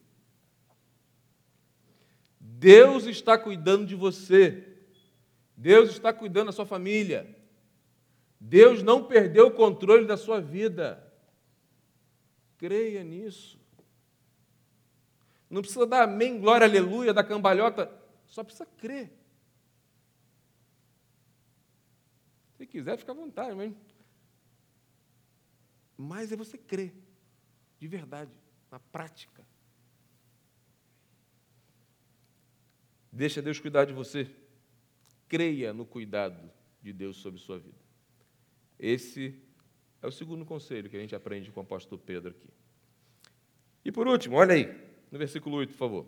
[2.40, 4.66] Deus está cuidando de você.
[5.56, 7.36] Deus está cuidando da sua família.
[8.40, 11.06] Deus não perdeu o controle da sua vida.
[12.58, 13.59] Creia nisso.
[15.50, 17.92] Não precisa dar amém, glória, aleluia, da cambalhota,
[18.28, 19.12] só precisa crer.
[22.58, 23.74] Se quiser, fica à vontade, mas.
[25.98, 26.94] Mas é você crer,
[27.80, 28.32] de verdade,
[28.70, 29.44] na prática.
[33.12, 34.30] Deixa Deus cuidar de você.
[35.28, 37.78] Creia no cuidado de Deus sobre sua vida.
[38.78, 39.42] Esse
[40.02, 42.50] é o segundo conselho que a gente aprende com o apóstolo Pedro aqui.
[43.84, 46.06] E por último, olha aí no versículo 8, por favor.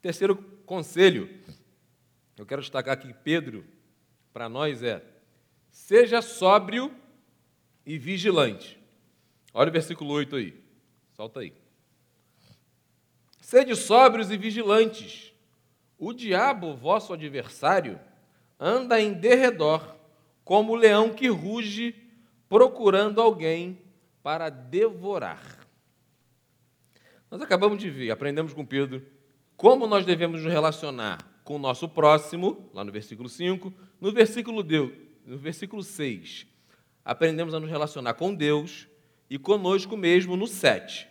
[0.00, 1.28] Terceiro conselho,
[2.36, 3.64] eu quero destacar aqui Pedro,
[4.32, 5.04] para nós é:
[5.70, 6.94] seja sóbrio
[7.84, 8.78] e vigilante.
[9.52, 10.64] Olha o versículo 8 aí,
[11.12, 11.52] solta aí.
[13.40, 15.32] Sede sóbrios e vigilantes.
[15.98, 17.98] O diabo, vosso adversário,
[18.60, 19.96] anda em derredor,
[20.44, 22.05] como o leão que ruge
[22.48, 23.80] procurando alguém
[24.22, 25.66] para devorar.
[27.30, 29.04] Nós acabamos de ver, aprendemos com Pedro,
[29.56, 34.62] como nós devemos nos relacionar com o nosso próximo, lá no versículo 5, no versículo,
[34.62, 34.92] Deus,
[35.24, 36.46] no versículo 6,
[37.04, 38.88] aprendemos a nos relacionar com Deus
[39.30, 41.08] e conosco mesmo no 7.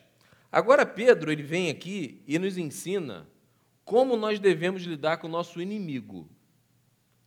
[0.52, 3.28] Agora Pedro, ele vem aqui e nos ensina
[3.84, 6.30] como nós devemos lidar com o nosso inimigo.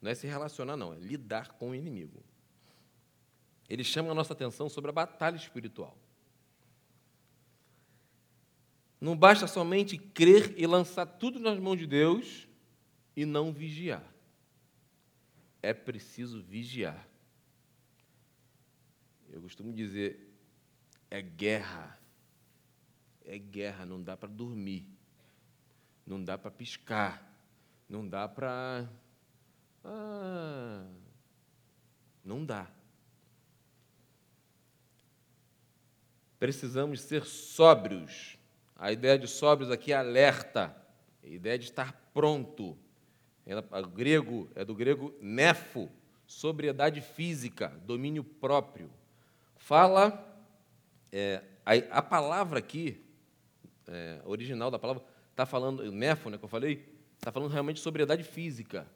[0.00, 2.22] Não é se relacionar, não, é lidar com o inimigo.
[3.68, 5.96] Ele chama a nossa atenção sobre a batalha espiritual.
[9.00, 12.48] Não basta somente crer e lançar tudo nas mãos de Deus
[13.14, 14.02] e não vigiar.
[15.62, 17.06] É preciso vigiar.
[19.30, 20.34] Eu costumo dizer,
[21.10, 21.98] é guerra.
[23.24, 24.86] É guerra, não dá para dormir.
[26.06, 27.22] Não dá para piscar.
[27.88, 28.88] Não dá para.
[29.84, 30.86] Ah,
[32.24, 32.70] não dá.
[36.38, 38.38] Precisamos ser sóbrios.
[38.76, 40.74] A ideia de sóbrios aqui é alerta,
[41.22, 42.78] a ideia de estar pronto.
[43.46, 45.88] O grego é do grego nefo,
[46.26, 48.90] sobriedade física, domínio próprio.
[49.56, 50.24] Fala,
[51.10, 53.02] é, a, a, palavra aqui,
[53.86, 57.82] é, original da palavra, está falando, nefo, né, que eu falei, está falando realmente de
[57.82, 58.86] sobriedade física.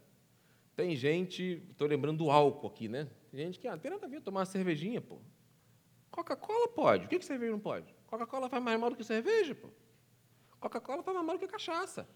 [0.77, 3.09] Tem gente, estou lembrando do álcool aqui, né?
[3.31, 5.19] Tem gente que ah, tem nada a ver tomar uma cervejinha, pô.
[6.13, 7.07] Coca-Cola pode.
[7.07, 7.93] O que, que cerveja não pode?
[8.07, 9.69] Coca-Cola faz mais mal do que cerveja, pô.
[10.61, 12.07] Coca-Cola faz mais mal do que cachaça.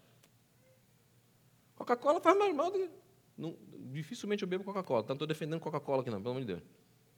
[1.75, 2.89] Coca-Cola faz mais mal do que.
[3.35, 3.57] Não,
[3.91, 5.03] dificilmente eu bebo Coca-Cola.
[5.07, 6.63] Não estou defendendo Coca-Cola aqui, não, pelo amor de Deus.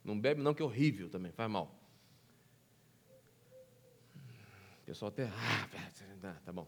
[0.04, 1.78] Não bebe, não, que é horrível também, faz mal.
[4.82, 5.26] O pessoal até.
[6.24, 6.68] Ah, tá bom.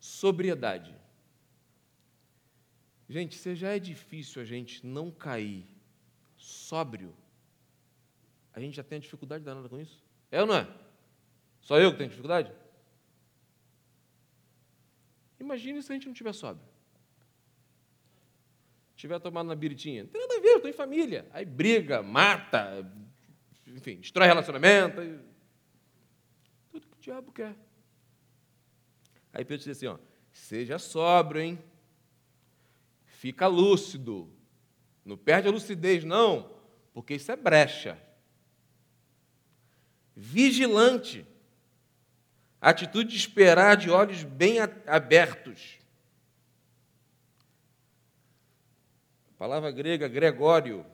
[0.00, 0.94] Sobriedade.
[3.08, 5.68] Gente, se já é difícil a gente não cair
[6.36, 7.14] sóbrio,
[8.54, 10.02] a gente já tem dificuldade danada com isso?
[10.30, 10.68] É ou não é?
[11.60, 12.52] Só eu que tenho dificuldade?
[15.40, 16.66] Imagine se a gente não tiver sóbrio.
[18.94, 20.04] Tiver tomado na biritinha.
[20.04, 21.28] Não tem nada a ver, eu estou em família.
[21.32, 22.90] Aí briga, mata,
[23.66, 25.02] enfim, destrói relacionamento.
[26.70, 27.56] Tudo que o diabo quer.
[29.32, 29.98] Aí Pedro diz assim, ó,
[30.30, 31.58] seja sóbrio, hein?
[33.04, 34.32] Fica lúcido.
[35.04, 36.56] Não perde a lucidez, não,
[36.92, 38.00] porque isso é brecha.
[40.14, 41.26] Vigilante.
[42.60, 45.78] Atitude de esperar de olhos bem abertos.
[49.34, 50.86] A palavra grega, gregório,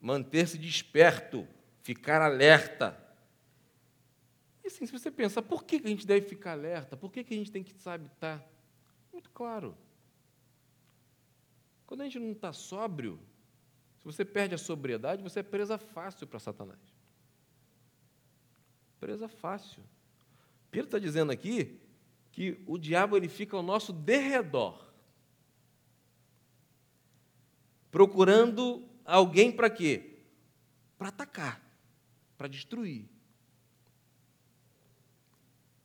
[0.00, 1.48] manter-se desperto,
[1.82, 2.96] ficar alerta.
[4.62, 6.96] E assim, se você pensar, por que a gente deve ficar alerta?
[6.96, 8.46] Por que a gente tem que sabe estar?
[9.12, 9.76] Muito claro.
[11.86, 13.18] Quando a gente não está sóbrio,
[13.98, 16.78] se você perde a sobriedade, você é presa fácil para Satanás.
[19.00, 19.82] Presa fácil.
[20.70, 21.80] Pedro está dizendo aqui
[22.30, 24.92] que o diabo ele fica ao nosso derredor,
[27.90, 30.18] procurando alguém para quê?
[30.96, 31.60] Para atacar,
[32.36, 33.08] para destruir.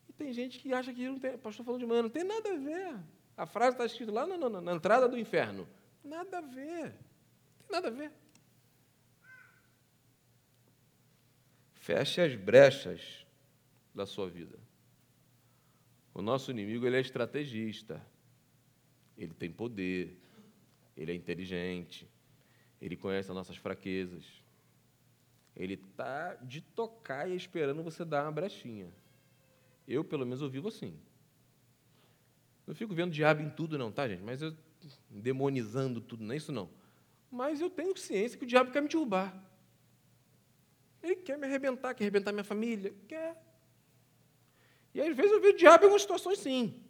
[0.09, 2.51] E tem gente que acha que não tem, pastor falando de manhã, não tem nada
[2.51, 2.95] a ver.
[3.37, 5.67] A frase está escrita lá na, na, na entrada do inferno.
[6.03, 6.93] Nada a ver.
[7.59, 8.11] Tem nada a ver.
[11.85, 13.27] Feche as brechas
[13.93, 14.57] da sua vida.
[16.15, 18.03] O nosso inimigo ele é estrategista.
[19.15, 20.19] Ele tem poder.
[20.97, 22.09] Ele é inteligente.
[22.81, 24.25] Ele conhece as nossas fraquezas.
[25.55, 28.91] Ele está de tocar e esperando você dar uma brechinha.
[29.87, 30.99] Eu, pelo menos, eu vivo assim.
[32.65, 34.23] Não fico vendo diabo em tudo, não, tá, gente?
[34.23, 34.57] Mas eu
[35.07, 36.67] demonizando tudo, não é isso não.
[37.29, 39.54] Mas eu tenho ciência que o diabo quer me derrubar.
[41.05, 43.39] Ele quer me arrebentar, quer arrebentar minha família, quer.
[44.91, 46.83] E às vezes eu vejo o diabo em algumas situações sim.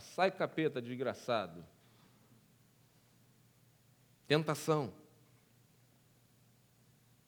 [0.00, 1.64] Sai capeta, desgraçado.
[4.26, 4.94] Tentação.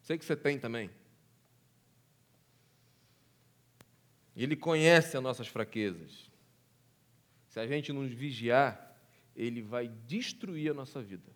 [0.00, 0.90] Sei que você tem também.
[4.35, 6.31] Ele conhece as nossas fraquezas.
[7.48, 8.98] Se a gente nos vigiar,
[9.35, 11.36] ele vai destruir a nossa vida.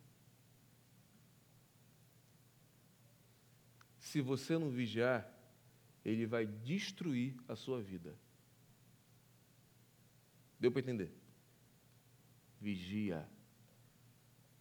[4.11, 5.25] Se você não vigiar,
[6.05, 8.19] ele vai destruir a sua vida.
[10.59, 11.13] Deu para entender?
[12.61, 13.25] Vigia.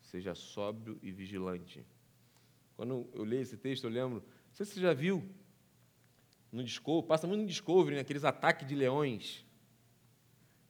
[0.01, 1.83] Seja sóbrio e vigilante.
[2.75, 4.19] Quando eu leio esse texto, eu lembro.
[4.19, 5.27] Não sei se você já viu
[6.51, 9.43] no Discovery, passa muito no Discovery, né, aqueles ataques de leões.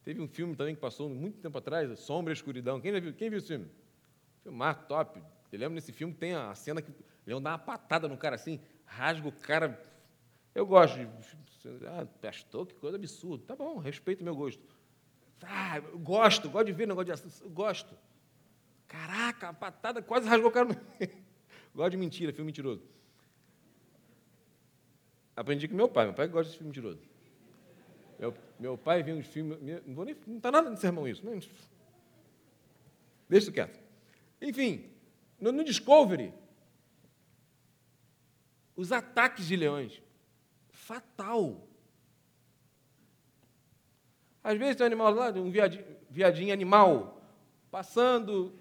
[0.06, 2.80] Teve um filme também que passou muito tempo atrás, Sombra e Escuridão.
[2.80, 3.14] Quem já viu?
[3.14, 3.70] Quem viu esse filme?
[4.42, 5.22] Filmar top.
[5.52, 6.94] Eu lembro nesse filme tem a cena que
[7.30, 9.80] leão dá uma patada no cara assim, rasga o cara.
[10.54, 11.08] Eu gosto de.
[11.86, 13.46] Ah, pastor, que coisa absurda.
[13.46, 14.62] Tá bom, respeito meu gosto.
[15.44, 17.50] Ah, eu gosto, gosto de ver negócio de assunto.
[17.50, 17.96] Gosto.
[18.88, 20.68] Caraca, a patada quase rasgou o cara.
[21.74, 22.84] gosto de mentira, filme mentiroso.
[25.36, 26.06] Aprendi com meu pai.
[26.06, 27.00] Meu pai gosta de filme mentiroso.
[28.18, 29.58] Meu, meu pai vê uns filmes.
[29.86, 30.16] Não vou nem.
[30.26, 31.24] Não está nada de sermão isso.
[31.24, 31.40] Nem,
[33.30, 33.80] deixa isso quieto.
[34.42, 34.90] Enfim,
[35.40, 36.34] no, no Discovery,
[38.80, 40.02] os ataques de leões.
[40.72, 41.68] Fatal.
[44.42, 47.22] Às vezes tem um animal lá, um viadinho, viadinho animal,
[47.70, 48.58] passando,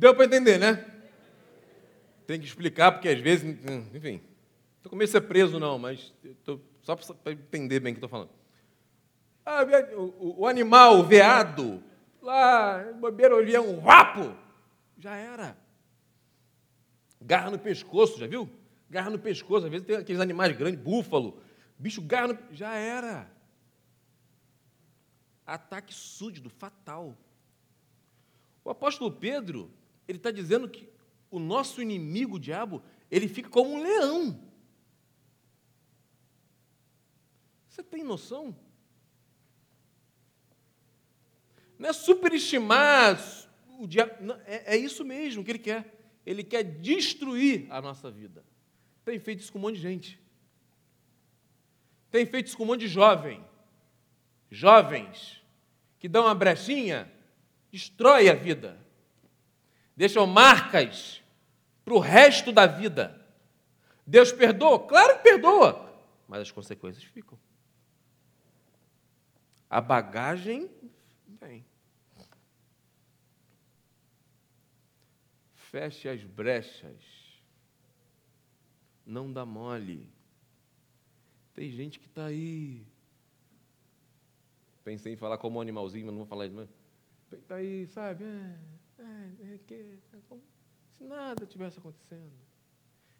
[0.00, 0.82] Deu para entender, né?
[2.26, 3.44] Tem que explicar, porque às vezes,
[3.94, 4.22] enfim,
[4.78, 6.14] estou com medo de ser preso, não, mas
[6.80, 8.30] só para entender bem o que estou falando.
[9.44, 9.62] Ah,
[9.94, 11.84] o, o, animal, o veado,
[12.22, 14.34] lá, bobeira, olhão, um rapo,
[14.96, 15.54] já era.
[17.20, 18.48] Garra no pescoço, já viu?
[18.88, 21.42] Garra no pescoço, às vezes tem aqueles animais grandes, búfalo,
[21.78, 22.38] bicho garra no...
[22.52, 23.30] Já era.
[25.46, 27.14] Ataque súdito, fatal.
[28.64, 29.70] O apóstolo Pedro,
[30.06, 30.88] ele está dizendo que
[31.30, 34.42] o nosso inimigo, o diabo, ele fica como um leão.
[37.68, 38.56] Você tem noção?
[41.78, 43.18] Não é superestimar
[43.78, 44.22] o diabo.
[44.22, 45.96] Não, é, é isso mesmo que ele quer.
[46.26, 48.44] Ele quer destruir a nossa vida.
[49.04, 50.20] Tem feito isso com um monte de gente.
[52.10, 53.42] Tem feito isso com um monte de jovem.
[54.50, 55.40] Jovens
[56.00, 57.12] que dão uma brechinha,
[57.70, 58.78] destrói a vida
[60.00, 61.22] deixam marcas
[61.84, 63.22] para o resto da vida.
[64.06, 64.78] Deus perdoa?
[64.88, 65.94] Claro que perdoa,
[66.26, 67.38] mas as consequências ficam.
[69.68, 70.70] A bagagem
[71.38, 71.66] vem.
[75.54, 77.04] Feche as brechas.
[79.04, 80.10] Não dá mole.
[81.52, 82.86] Tem gente que está aí.
[84.82, 86.68] Pensei em falar como um animalzinho, mas não vou falar isso.
[87.30, 88.24] Está aí, sabe?
[88.24, 88.58] É,
[89.00, 89.74] é, é, que,
[90.12, 90.42] é como
[90.92, 92.32] se nada tivesse acontecendo.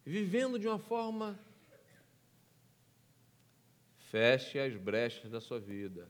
[0.04, 1.38] Vivendo de uma forma.
[4.10, 6.08] Feche as brechas da sua vida.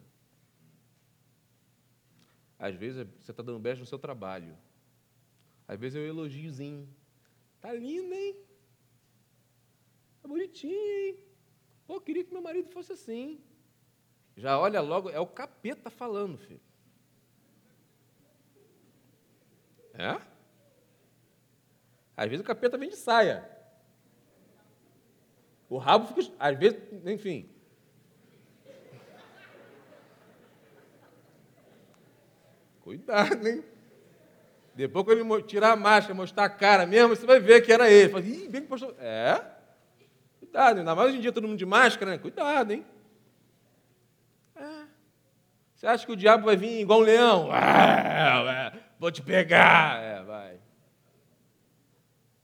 [2.58, 4.56] Às vezes você está dando brecha no seu trabalho.
[5.66, 6.88] Às vezes é um elogiozinho.
[7.60, 8.36] Tá lindo, hein?
[10.20, 11.18] Tá bonitinho, hein?
[11.86, 13.40] Pô, queria que meu marido fosse assim.
[14.36, 16.60] Já olha logo, é o capeta falando, filho.
[20.00, 20.18] É?
[22.16, 23.46] Às vezes o capeta vem de saia.
[25.68, 26.32] O rabo fica.
[26.38, 27.48] Às vezes, enfim.
[32.80, 33.62] Cuidado, hein?
[34.74, 37.90] Depois, quando ele tirar a máscara, mostrar a cara mesmo, você vai ver que era
[37.90, 38.08] ele.
[38.08, 38.96] Fala, Ih, bem que postou.
[38.98, 39.44] É?
[40.38, 42.18] Cuidado, ainda mais hoje em dia todo mundo de máscara, né?
[42.18, 42.86] Cuidado, hein?
[44.56, 44.84] É.
[45.74, 47.50] Você acha que o diabo vai vir igual um leão?
[49.00, 50.02] Vou te pegar.
[50.02, 50.60] É, vai.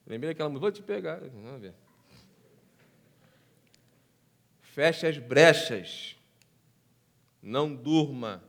[0.06, 1.20] Lembrei daquela música, vou te pegar.
[1.20, 1.74] Vamos ver.
[4.62, 6.16] Feche as brechas.
[7.42, 8.42] Não durma.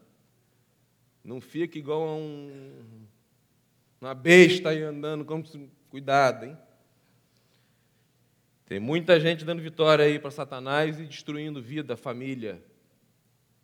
[1.21, 3.05] Não fique igual a um,
[3.99, 5.43] uma besta aí andando, como
[5.89, 6.57] cuidado, hein?
[8.67, 12.63] Tem muita gente dando vitória aí para Satanás e destruindo vida, família,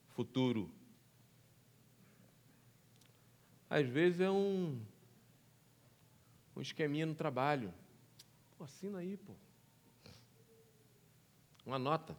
[0.10, 0.70] futuro.
[3.74, 4.80] Às vezes é um,
[6.56, 7.74] um esqueminha no trabalho.
[8.56, 9.34] Pô, assina aí, pô.
[11.66, 12.16] Uma nota.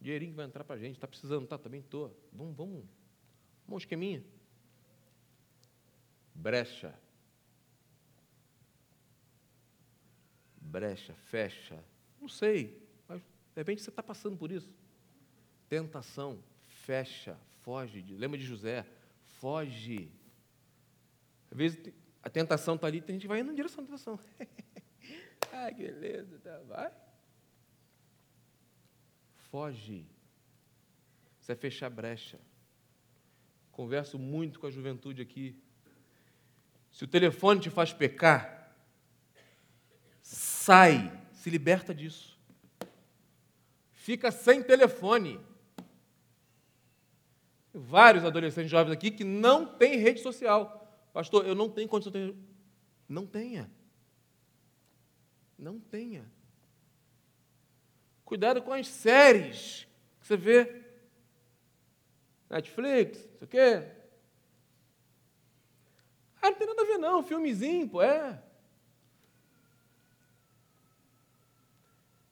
[0.00, 0.96] Dinheirinho que vai entrar para a gente.
[0.96, 1.56] Está precisando, tá?
[1.56, 2.12] Também estou.
[2.32, 2.84] Vamos, vamos
[3.68, 4.24] um esqueminha.
[6.34, 6.92] Brecha.
[10.60, 11.84] Brecha, fecha.
[12.20, 14.74] Não sei, mas de repente você está passando por isso.
[15.68, 18.02] Tentação, fecha, foge.
[18.16, 18.84] Lembra de José?
[19.42, 20.08] Foge.
[21.50, 24.20] Às vezes a tentação está ali, tem gente vai indo em direção à tentação.
[25.52, 26.92] Ai, que beleza, tá, vai.
[29.50, 30.06] Foge.
[31.40, 32.38] Você é fechar brecha.
[33.72, 35.60] Converso muito com a juventude aqui.
[36.92, 38.72] Se o telefone te faz pecar,
[40.22, 42.38] sai, se liberta disso.
[43.90, 45.40] Fica sem telefone.
[47.74, 50.78] Vários adolescentes jovens aqui que não têm rede social.
[51.12, 52.34] Pastor, eu não tenho condição de.
[53.08, 53.70] Não tenha.
[55.58, 56.24] Não tenha.
[58.24, 59.86] Cuidado com as séries
[60.20, 60.82] que você vê.
[62.50, 63.88] Netflix, não sei o quê.
[66.42, 68.42] Ah, não tem nada a ver não, filmezinho, pô, é.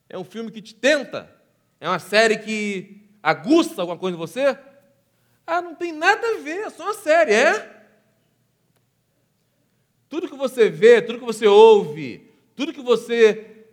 [0.08, 1.34] É um filme que te tenta?
[1.78, 4.58] É uma série que aguça alguma coisa em você?
[5.50, 7.84] Ah, não tem nada a ver, é só uma série, é?
[10.08, 13.66] Tudo que você vê, tudo que você ouve, tudo que você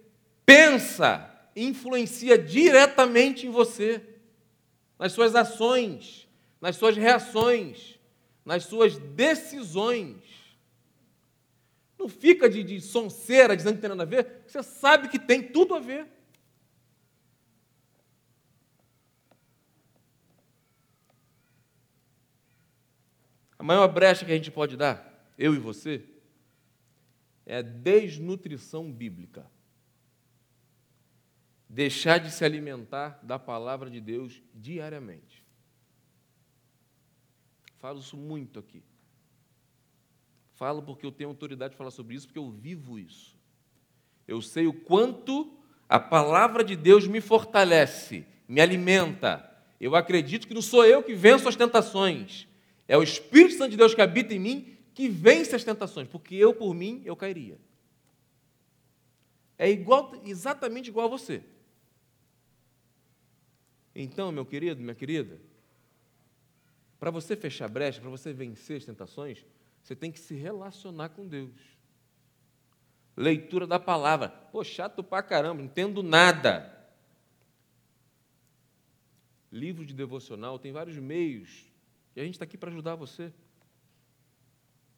[0.46, 4.02] pensa, influencia diretamente em você,
[4.98, 6.28] nas suas ações
[6.60, 8.00] nas suas reações,
[8.44, 10.16] nas suas decisões.
[11.98, 12.80] Não fica de, de
[13.56, 16.08] dizendo que tem nada a ver, você sabe que tem tudo a ver.
[23.58, 26.03] A maior brecha que a gente pode dar, eu e você,
[27.45, 29.49] é a desnutrição bíblica.
[31.70, 35.43] Deixar de se alimentar da palavra de Deus diariamente.
[37.78, 38.84] Falo isso muito aqui.
[40.55, 43.38] Falo porque eu tenho autoridade de falar sobre isso, porque eu vivo isso.
[44.28, 45.55] Eu sei o quanto
[45.88, 49.49] a palavra de Deus me fortalece, me alimenta.
[49.80, 52.47] Eu acredito que não sou eu que venço as tentações,
[52.88, 56.36] é o Espírito Santo de Deus que habita em mim que vence as tentações, porque
[56.36, 57.60] eu por mim eu cairia.
[59.58, 61.44] É igual, exatamente igual a você.
[63.94, 65.40] Então, meu querido, minha querida,
[67.00, 69.46] para você fechar brecha, para você vencer as tentações,
[69.84, 71.78] você tem que se relacionar com Deus.
[73.16, 74.30] Leitura da palavra.
[74.30, 76.76] Pô, chato pra caramba, não entendo nada.
[79.52, 81.66] Livro de devocional, tem vários meios.
[82.18, 83.32] E a gente está aqui para ajudar você.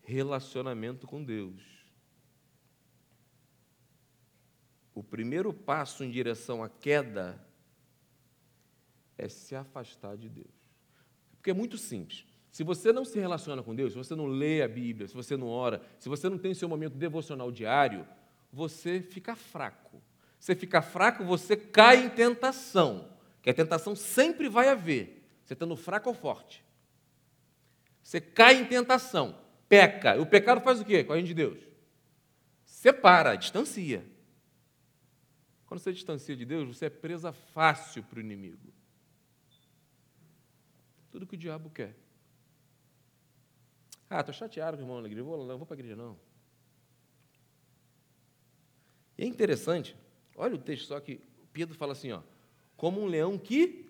[0.01, 1.61] Relacionamento com Deus.
[4.95, 7.45] O primeiro passo em direção à queda
[9.17, 10.47] é se afastar de Deus.
[11.35, 12.25] Porque é muito simples.
[12.49, 15.35] Se você não se relaciona com Deus, se você não lê a Bíblia, se você
[15.35, 18.07] não ora, se você não tem seu momento devocional diário,
[18.49, 20.01] você fica fraco.
[20.39, 23.09] Você fica fraco, você cai em tentação.
[23.41, 26.68] Que a tentação sempre vai haver, você estando fraco ou forte.
[28.03, 29.37] Você cai em tentação,
[29.67, 30.19] peca.
[30.19, 31.59] O pecado faz o quê com a gente de Deus?
[32.65, 34.05] Separa, distancia.
[35.65, 38.73] Quando você distancia de Deus, você é presa fácil para o inimigo.
[41.11, 41.95] Tudo que o diabo quer.
[44.09, 46.17] Ah, estou chateado com o irmão na igreja, vou, não vou para a igreja não.
[49.17, 49.95] E é interessante,
[50.35, 51.21] olha o texto só que
[51.53, 52.21] Pedro fala assim, ó,
[52.75, 53.87] como um leão que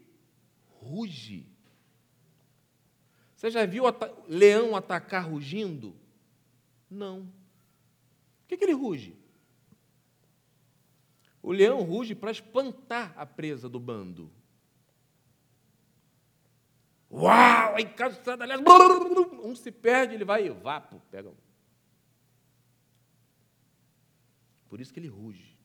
[0.82, 1.46] ruge.
[3.40, 3.86] Você já viu
[4.28, 5.96] leão atacar rugindo?
[6.90, 7.22] Não.
[7.22, 9.18] O que, que ele ruge?
[11.42, 14.30] O leão ruge para espantar a presa do bando.
[17.10, 17.76] Uau!
[17.76, 18.62] Aí cansado, aliás,
[19.42, 21.38] um se perde, ele vai e vapo, pega um.
[24.68, 25.58] Por isso que ele ruge.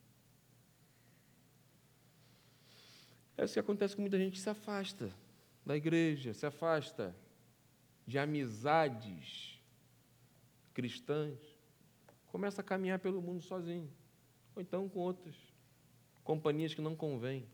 [3.37, 5.13] É isso que acontece com muita gente que se afasta
[5.67, 7.13] da igreja, se afasta
[8.07, 9.61] de amizades
[10.73, 11.39] cristãs,
[12.27, 13.91] começa a caminhar pelo mundo sozinho,
[14.55, 15.37] ou então com outras
[16.23, 17.47] companhias que não convêm,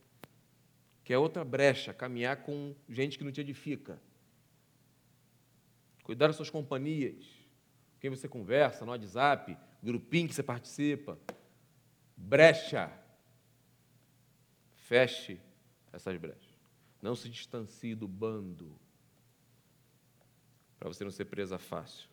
[1.05, 4.01] que é outra brecha, caminhar com gente que não te edifica.
[6.03, 7.27] Cuidar das suas companhias,
[8.01, 11.19] quem você conversa no WhatsApp, grupinho que você participa.
[12.17, 12.91] Brecha.
[14.75, 15.41] Feche
[15.93, 16.59] essas brechas.
[17.01, 18.75] Não se distancie do bando,
[20.81, 22.09] para você não ser presa fácil.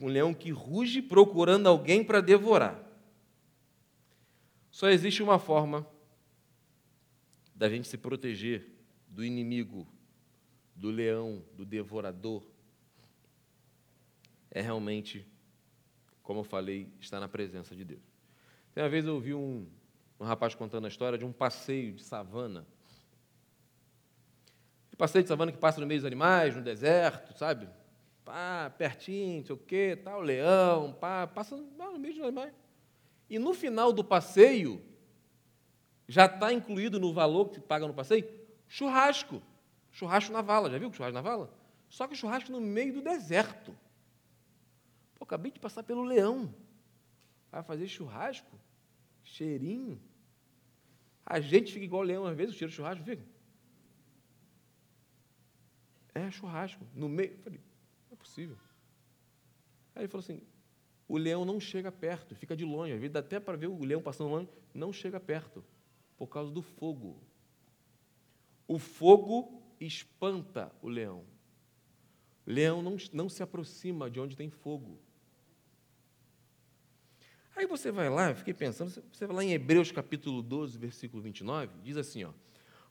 [0.00, 2.80] Um leão que ruge procurando alguém para devorar.
[4.70, 5.84] Só existe uma forma
[7.56, 8.64] da gente se proteger
[9.08, 9.84] do inimigo,
[10.76, 12.46] do leão, do devorador.
[14.48, 15.26] É realmente,
[16.22, 18.02] como eu falei, estar na presença de Deus.
[18.72, 19.66] Tem uma vez eu ouvi um,
[20.20, 22.64] um rapaz contando a história de um passeio de savana.
[25.00, 27.66] Passeio de savana que passa no meio dos animais, no deserto, sabe?
[28.22, 32.52] Pá, pertinho, não sei o quê, tal, leão, pá, passa no meio dos animais.
[33.26, 34.84] E no final do passeio,
[36.06, 38.28] já está incluído no valor que paga no passeio,
[38.68, 39.42] churrasco.
[39.90, 41.50] Churrasco na vala, já viu churrasco na vala?
[41.88, 43.74] Só que churrasco no meio do deserto.
[45.14, 46.54] Pô, acabei de passar pelo leão.
[47.50, 48.54] Vai fazer churrasco?
[49.24, 49.98] Cheirinho?
[51.24, 53.39] A gente fica igual leão às vezes, o cheiro de churrasco fica.
[56.30, 56.86] É churrasco.
[56.94, 57.32] No meio.
[57.32, 57.60] Eu falei,
[58.08, 58.56] não é possível.
[59.94, 60.40] Aí ele falou assim:
[61.08, 62.92] o leão não chega perto, fica de longe.
[62.92, 65.64] Às vezes dá até para ver o leão passando longe, não chega perto,
[66.16, 67.20] por causa do fogo.
[68.68, 71.24] O fogo espanta o leão.
[72.46, 75.00] O leão não, não se aproxima de onde tem fogo.
[77.56, 81.20] Aí você vai lá, eu fiquei pensando, você vai lá em Hebreus capítulo 12, versículo
[81.22, 82.30] 29, diz assim, ó,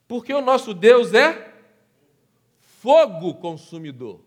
[0.06, 1.59] porque o nosso Deus é
[2.80, 4.24] fogo consumidor.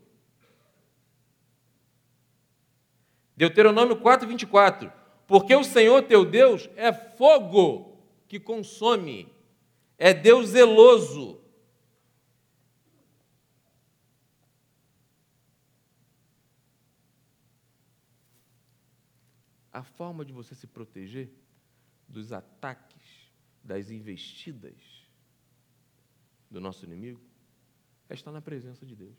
[3.36, 4.92] Deuteronômio 4, 24,
[5.26, 7.98] porque o Senhor teu Deus é fogo
[8.28, 9.28] que consome,
[9.98, 11.42] é Deus zeloso,
[19.72, 21.28] A forma de você se proteger
[22.08, 23.28] dos ataques,
[23.60, 24.76] das investidas
[26.48, 27.20] do nosso inimigo
[28.08, 29.16] é estar na presença de Deus.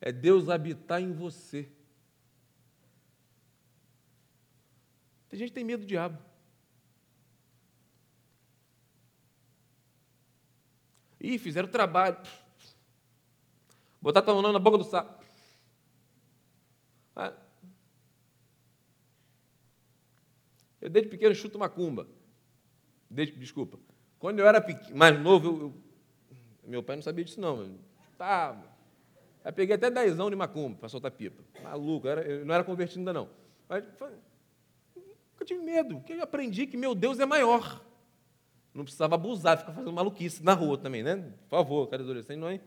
[0.00, 1.70] É Deus habitar em você.
[5.28, 6.22] Tem gente que tem medo do diabo.
[11.20, 12.18] Ih, fizeram trabalho.
[14.00, 15.24] Botar tua mão na boca do sapo.
[17.16, 17.32] Ah,
[20.84, 22.06] Eu, desde pequeno, chuto macumba.
[23.08, 23.78] Desde, desculpa.
[24.18, 24.62] Quando eu era
[24.94, 25.74] mais novo, eu, eu,
[26.66, 27.78] meu pai não sabia disso, não.
[28.10, 28.64] Chutava.
[29.44, 31.42] Aí peguei até dezão de macumba para soltar pipa.
[31.62, 33.28] Maluco, era, eu não era convertido ainda, não.
[33.68, 33.84] Mas
[34.96, 37.84] nunca tive medo, porque eu aprendi que meu Deus é maior.
[38.72, 41.16] Não precisava abusar, ficar fazendo maluquice na rua também, né?
[41.48, 42.60] Por favor, cada adolescente, não é?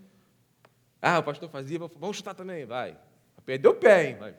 [1.02, 2.98] Ah, o pastor fazia, vamos chutar também, vai.
[3.46, 4.16] Perdeu o pé, hein?
[4.18, 4.36] Vai.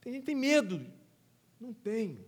[0.00, 0.86] Tem gente que tem medo.
[1.58, 2.24] Não tem.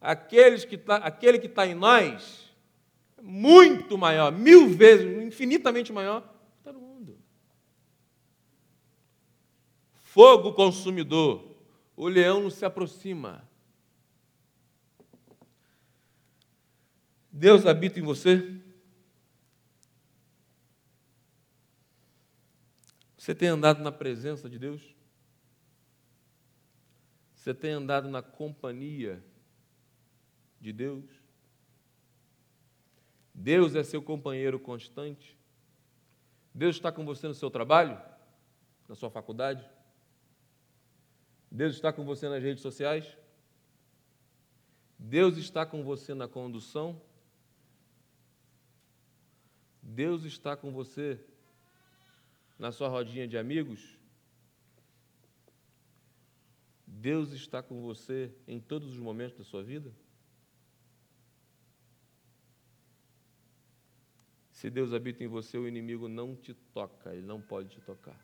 [0.00, 2.52] Aqueles que tá, aquele que está em nós
[3.16, 7.18] é muito maior, mil vezes, infinitamente maior que todo mundo.
[10.02, 11.56] Fogo consumidor.
[11.96, 13.48] O leão não se aproxima.
[17.32, 18.60] Deus habita em você?
[23.16, 24.94] Você tem andado na presença de Deus?
[27.34, 29.22] Você tem andado na companhia
[30.60, 31.04] de Deus?
[33.34, 35.36] Deus é seu companheiro constante?
[36.54, 38.00] Deus está com você no seu trabalho?
[38.88, 39.68] Na sua faculdade?
[41.50, 43.16] Deus está com você nas redes sociais?
[44.98, 47.00] Deus está com você na condução?
[49.82, 51.20] Deus está com você
[52.58, 53.98] na sua rodinha de amigos?
[56.86, 59.92] Deus está com você em todos os momentos da sua vida?
[64.66, 68.18] Se Deus habita em você, o inimigo não te toca, ele não pode te tocar.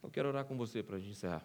[0.00, 1.44] Eu quero orar com você para a gente encerrar.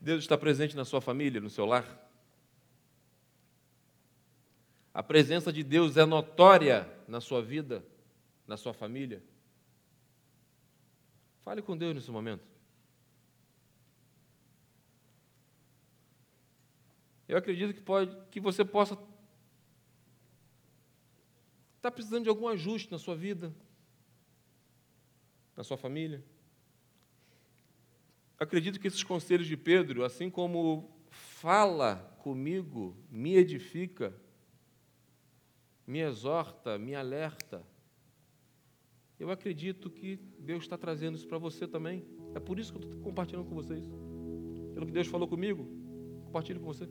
[0.00, 1.86] Deus está presente na sua família, no seu lar?
[4.92, 7.86] A presença de Deus é notória na sua vida,
[8.44, 9.22] na sua família?
[11.42, 12.51] Fale com Deus nesse momento.
[17.32, 19.06] Eu acredito que, pode, que você possa estar
[21.80, 23.54] tá precisando de algum ajuste na sua vida,
[25.56, 26.22] na sua família.
[28.38, 34.14] Acredito que esses conselhos de Pedro, assim como fala comigo, me edifica,
[35.86, 37.66] me exorta, me alerta,
[39.18, 42.04] eu acredito que Deus está trazendo isso para você também.
[42.34, 43.86] É por isso que eu estou compartilhando com vocês.
[44.74, 45.66] Pelo que Deus falou comigo,
[46.26, 46.86] compartilho com você.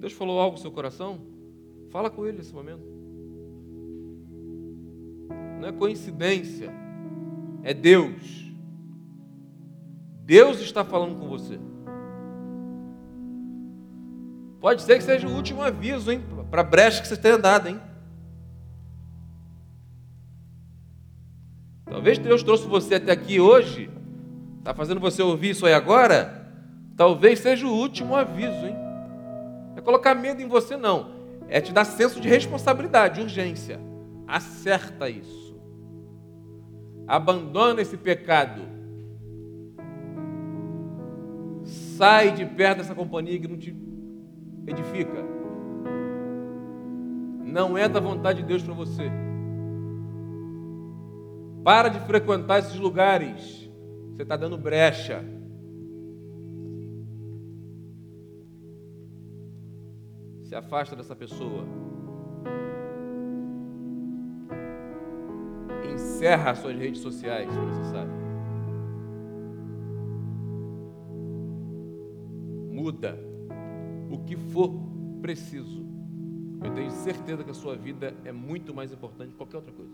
[0.00, 1.20] Deus falou algo no seu coração?
[1.90, 2.82] Fala com Ele nesse momento.
[5.60, 6.72] Não é coincidência,
[7.62, 8.50] é Deus.
[10.24, 11.60] Deus está falando com você.
[14.58, 16.22] Pode ser que seja o último aviso, hein?
[16.50, 17.78] Para a brecha que você tenha dado, hein?
[21.84, 23.90] Talvez Deus trouxe você até aqui hoje,
[24.60, 26.50] está fazendo você ouvir isso aí agora.
[26.96, 28.89] Talvez seja o último aviso, hein?
[29.76, 31.12] É colocar medo em você, não.
[31.48, 33.80] É te dar senso de responsabilidade, urgência.
[34.26, 35.58] Acerta isso.
[37.06, 38.80] Abandona esse pecado
[42.00, 43.76] Sai de perto dessa companhia que não te
[44.66, 45.22] edifica.
[47.44, 49.10] Não é da vontade de Deus para você.
[51.62, 53.70] Para de frequentar esses lugares.
[54.14, 55.22] Você está dando brecha.
[60.50, 61.64] Se afasta dessa pessoa.
[65.94, 68.10] Encerra suas redes sociais, se necessário.
[72.68, 73.16] muda
[74.10, 74.72] o que for
[75.22, 75.86] preciso.
[76.64, 79.92] Eu tenho certeza que a sua vida é muito mais importante que qualquer outra coisa.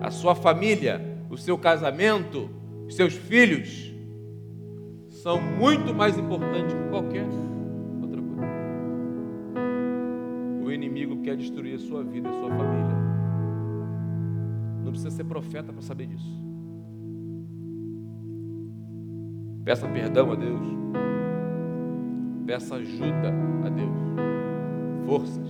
[0.00, 1.00] A sua família,
[1.30, 2.50] o seu casamento,
[2.88, 3.94] os seus filhos
[5.10, 7.28] são muito mais importantes que qualquer
[10.72, 12.96] O inimigo quer destruir a sua vida, a sua família.
[14.82, 16.42] Não precisa ser profeta para saber disso.
[19.62, 20.62] Peça perdão a Deus.
[22.46, 23.34] Peça ajuda
[23.66, 23.94] a Deus,
[25.04, 25.48] forças.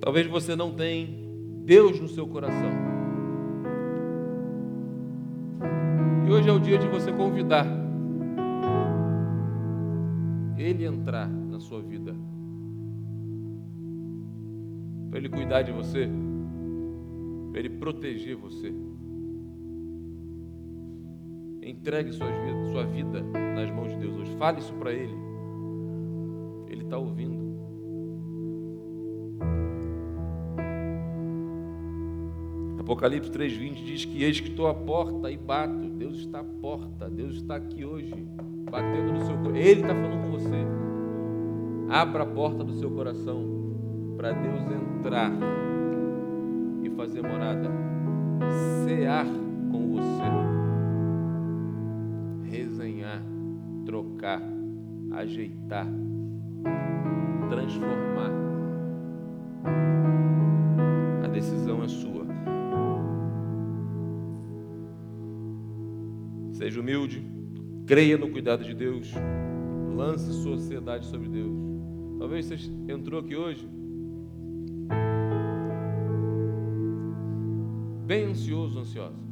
[0.00, 1.06] Talvez você não tenha
[1.66, 2.70] Deus no seu coração.
[6.26, 7.83] E hoje é o dia de você convidar
[10.56, 12.14] Ele entrar na sua vida.
[15.10, 16.08] Para Ele cuidar de você,
[17.50, 18.72] para Ele proteger você.
[21.62, 24.36] Entregue sua vida, sua vida nas mãos de Deus hoje.
[24.36, 25.14] Fale isso para Ele.
[26.68, 27.44] Ele está ouvindo.
[32.84, 35.88] Apocalipse 3,20 diz que eis que estou à porta e bato.
[35.88, 38.14] Deus está à porta, Deus está aqui hoje,
[38.74, 39.56] batendo no seu coração.
[39.56, 40.66] Ele está falando com você.
[41.88, 43.44] Abra a porta do seu coração
[44.16, 45.30] para Deus entrar
[46.82, 47.70] e fazer morada,
[48.84, 49.26] cear
[49.70, 50.24] com você.
[53.84, 54.42] trocar,
[55.12, 55.86] ajeitar,
[57.48, 58.32] transformar.
[61.22, 62.26] A decisão é sua.
[66.52, 67.33] Seja humilde,
[67.86, 69.12] creia no cuidado de Deus,
[69.94, 71.54] lance sua ansiedade sobre Deus.
[72.18, 72.56] Talvez você
[72.88, 73.68] entrou aqui hoje
[78.06, 79.24] bem ansioso, ansiosa.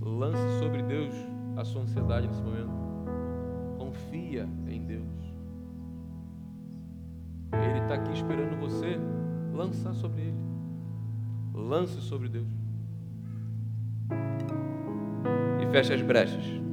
[0.00, 1.14] Lance sobre Deus
[1.56, 2.72] a sua ansiedade nesse momento.
[3.78, 5.34] Confia em Deus.
[7.84, 8.98] está aqui esperando você
[9.52, 10.44] lançar sobre Ele.
[11.54, 12.63] Lance sobre Deus.
[15.74, 16.63] Feche as brechas.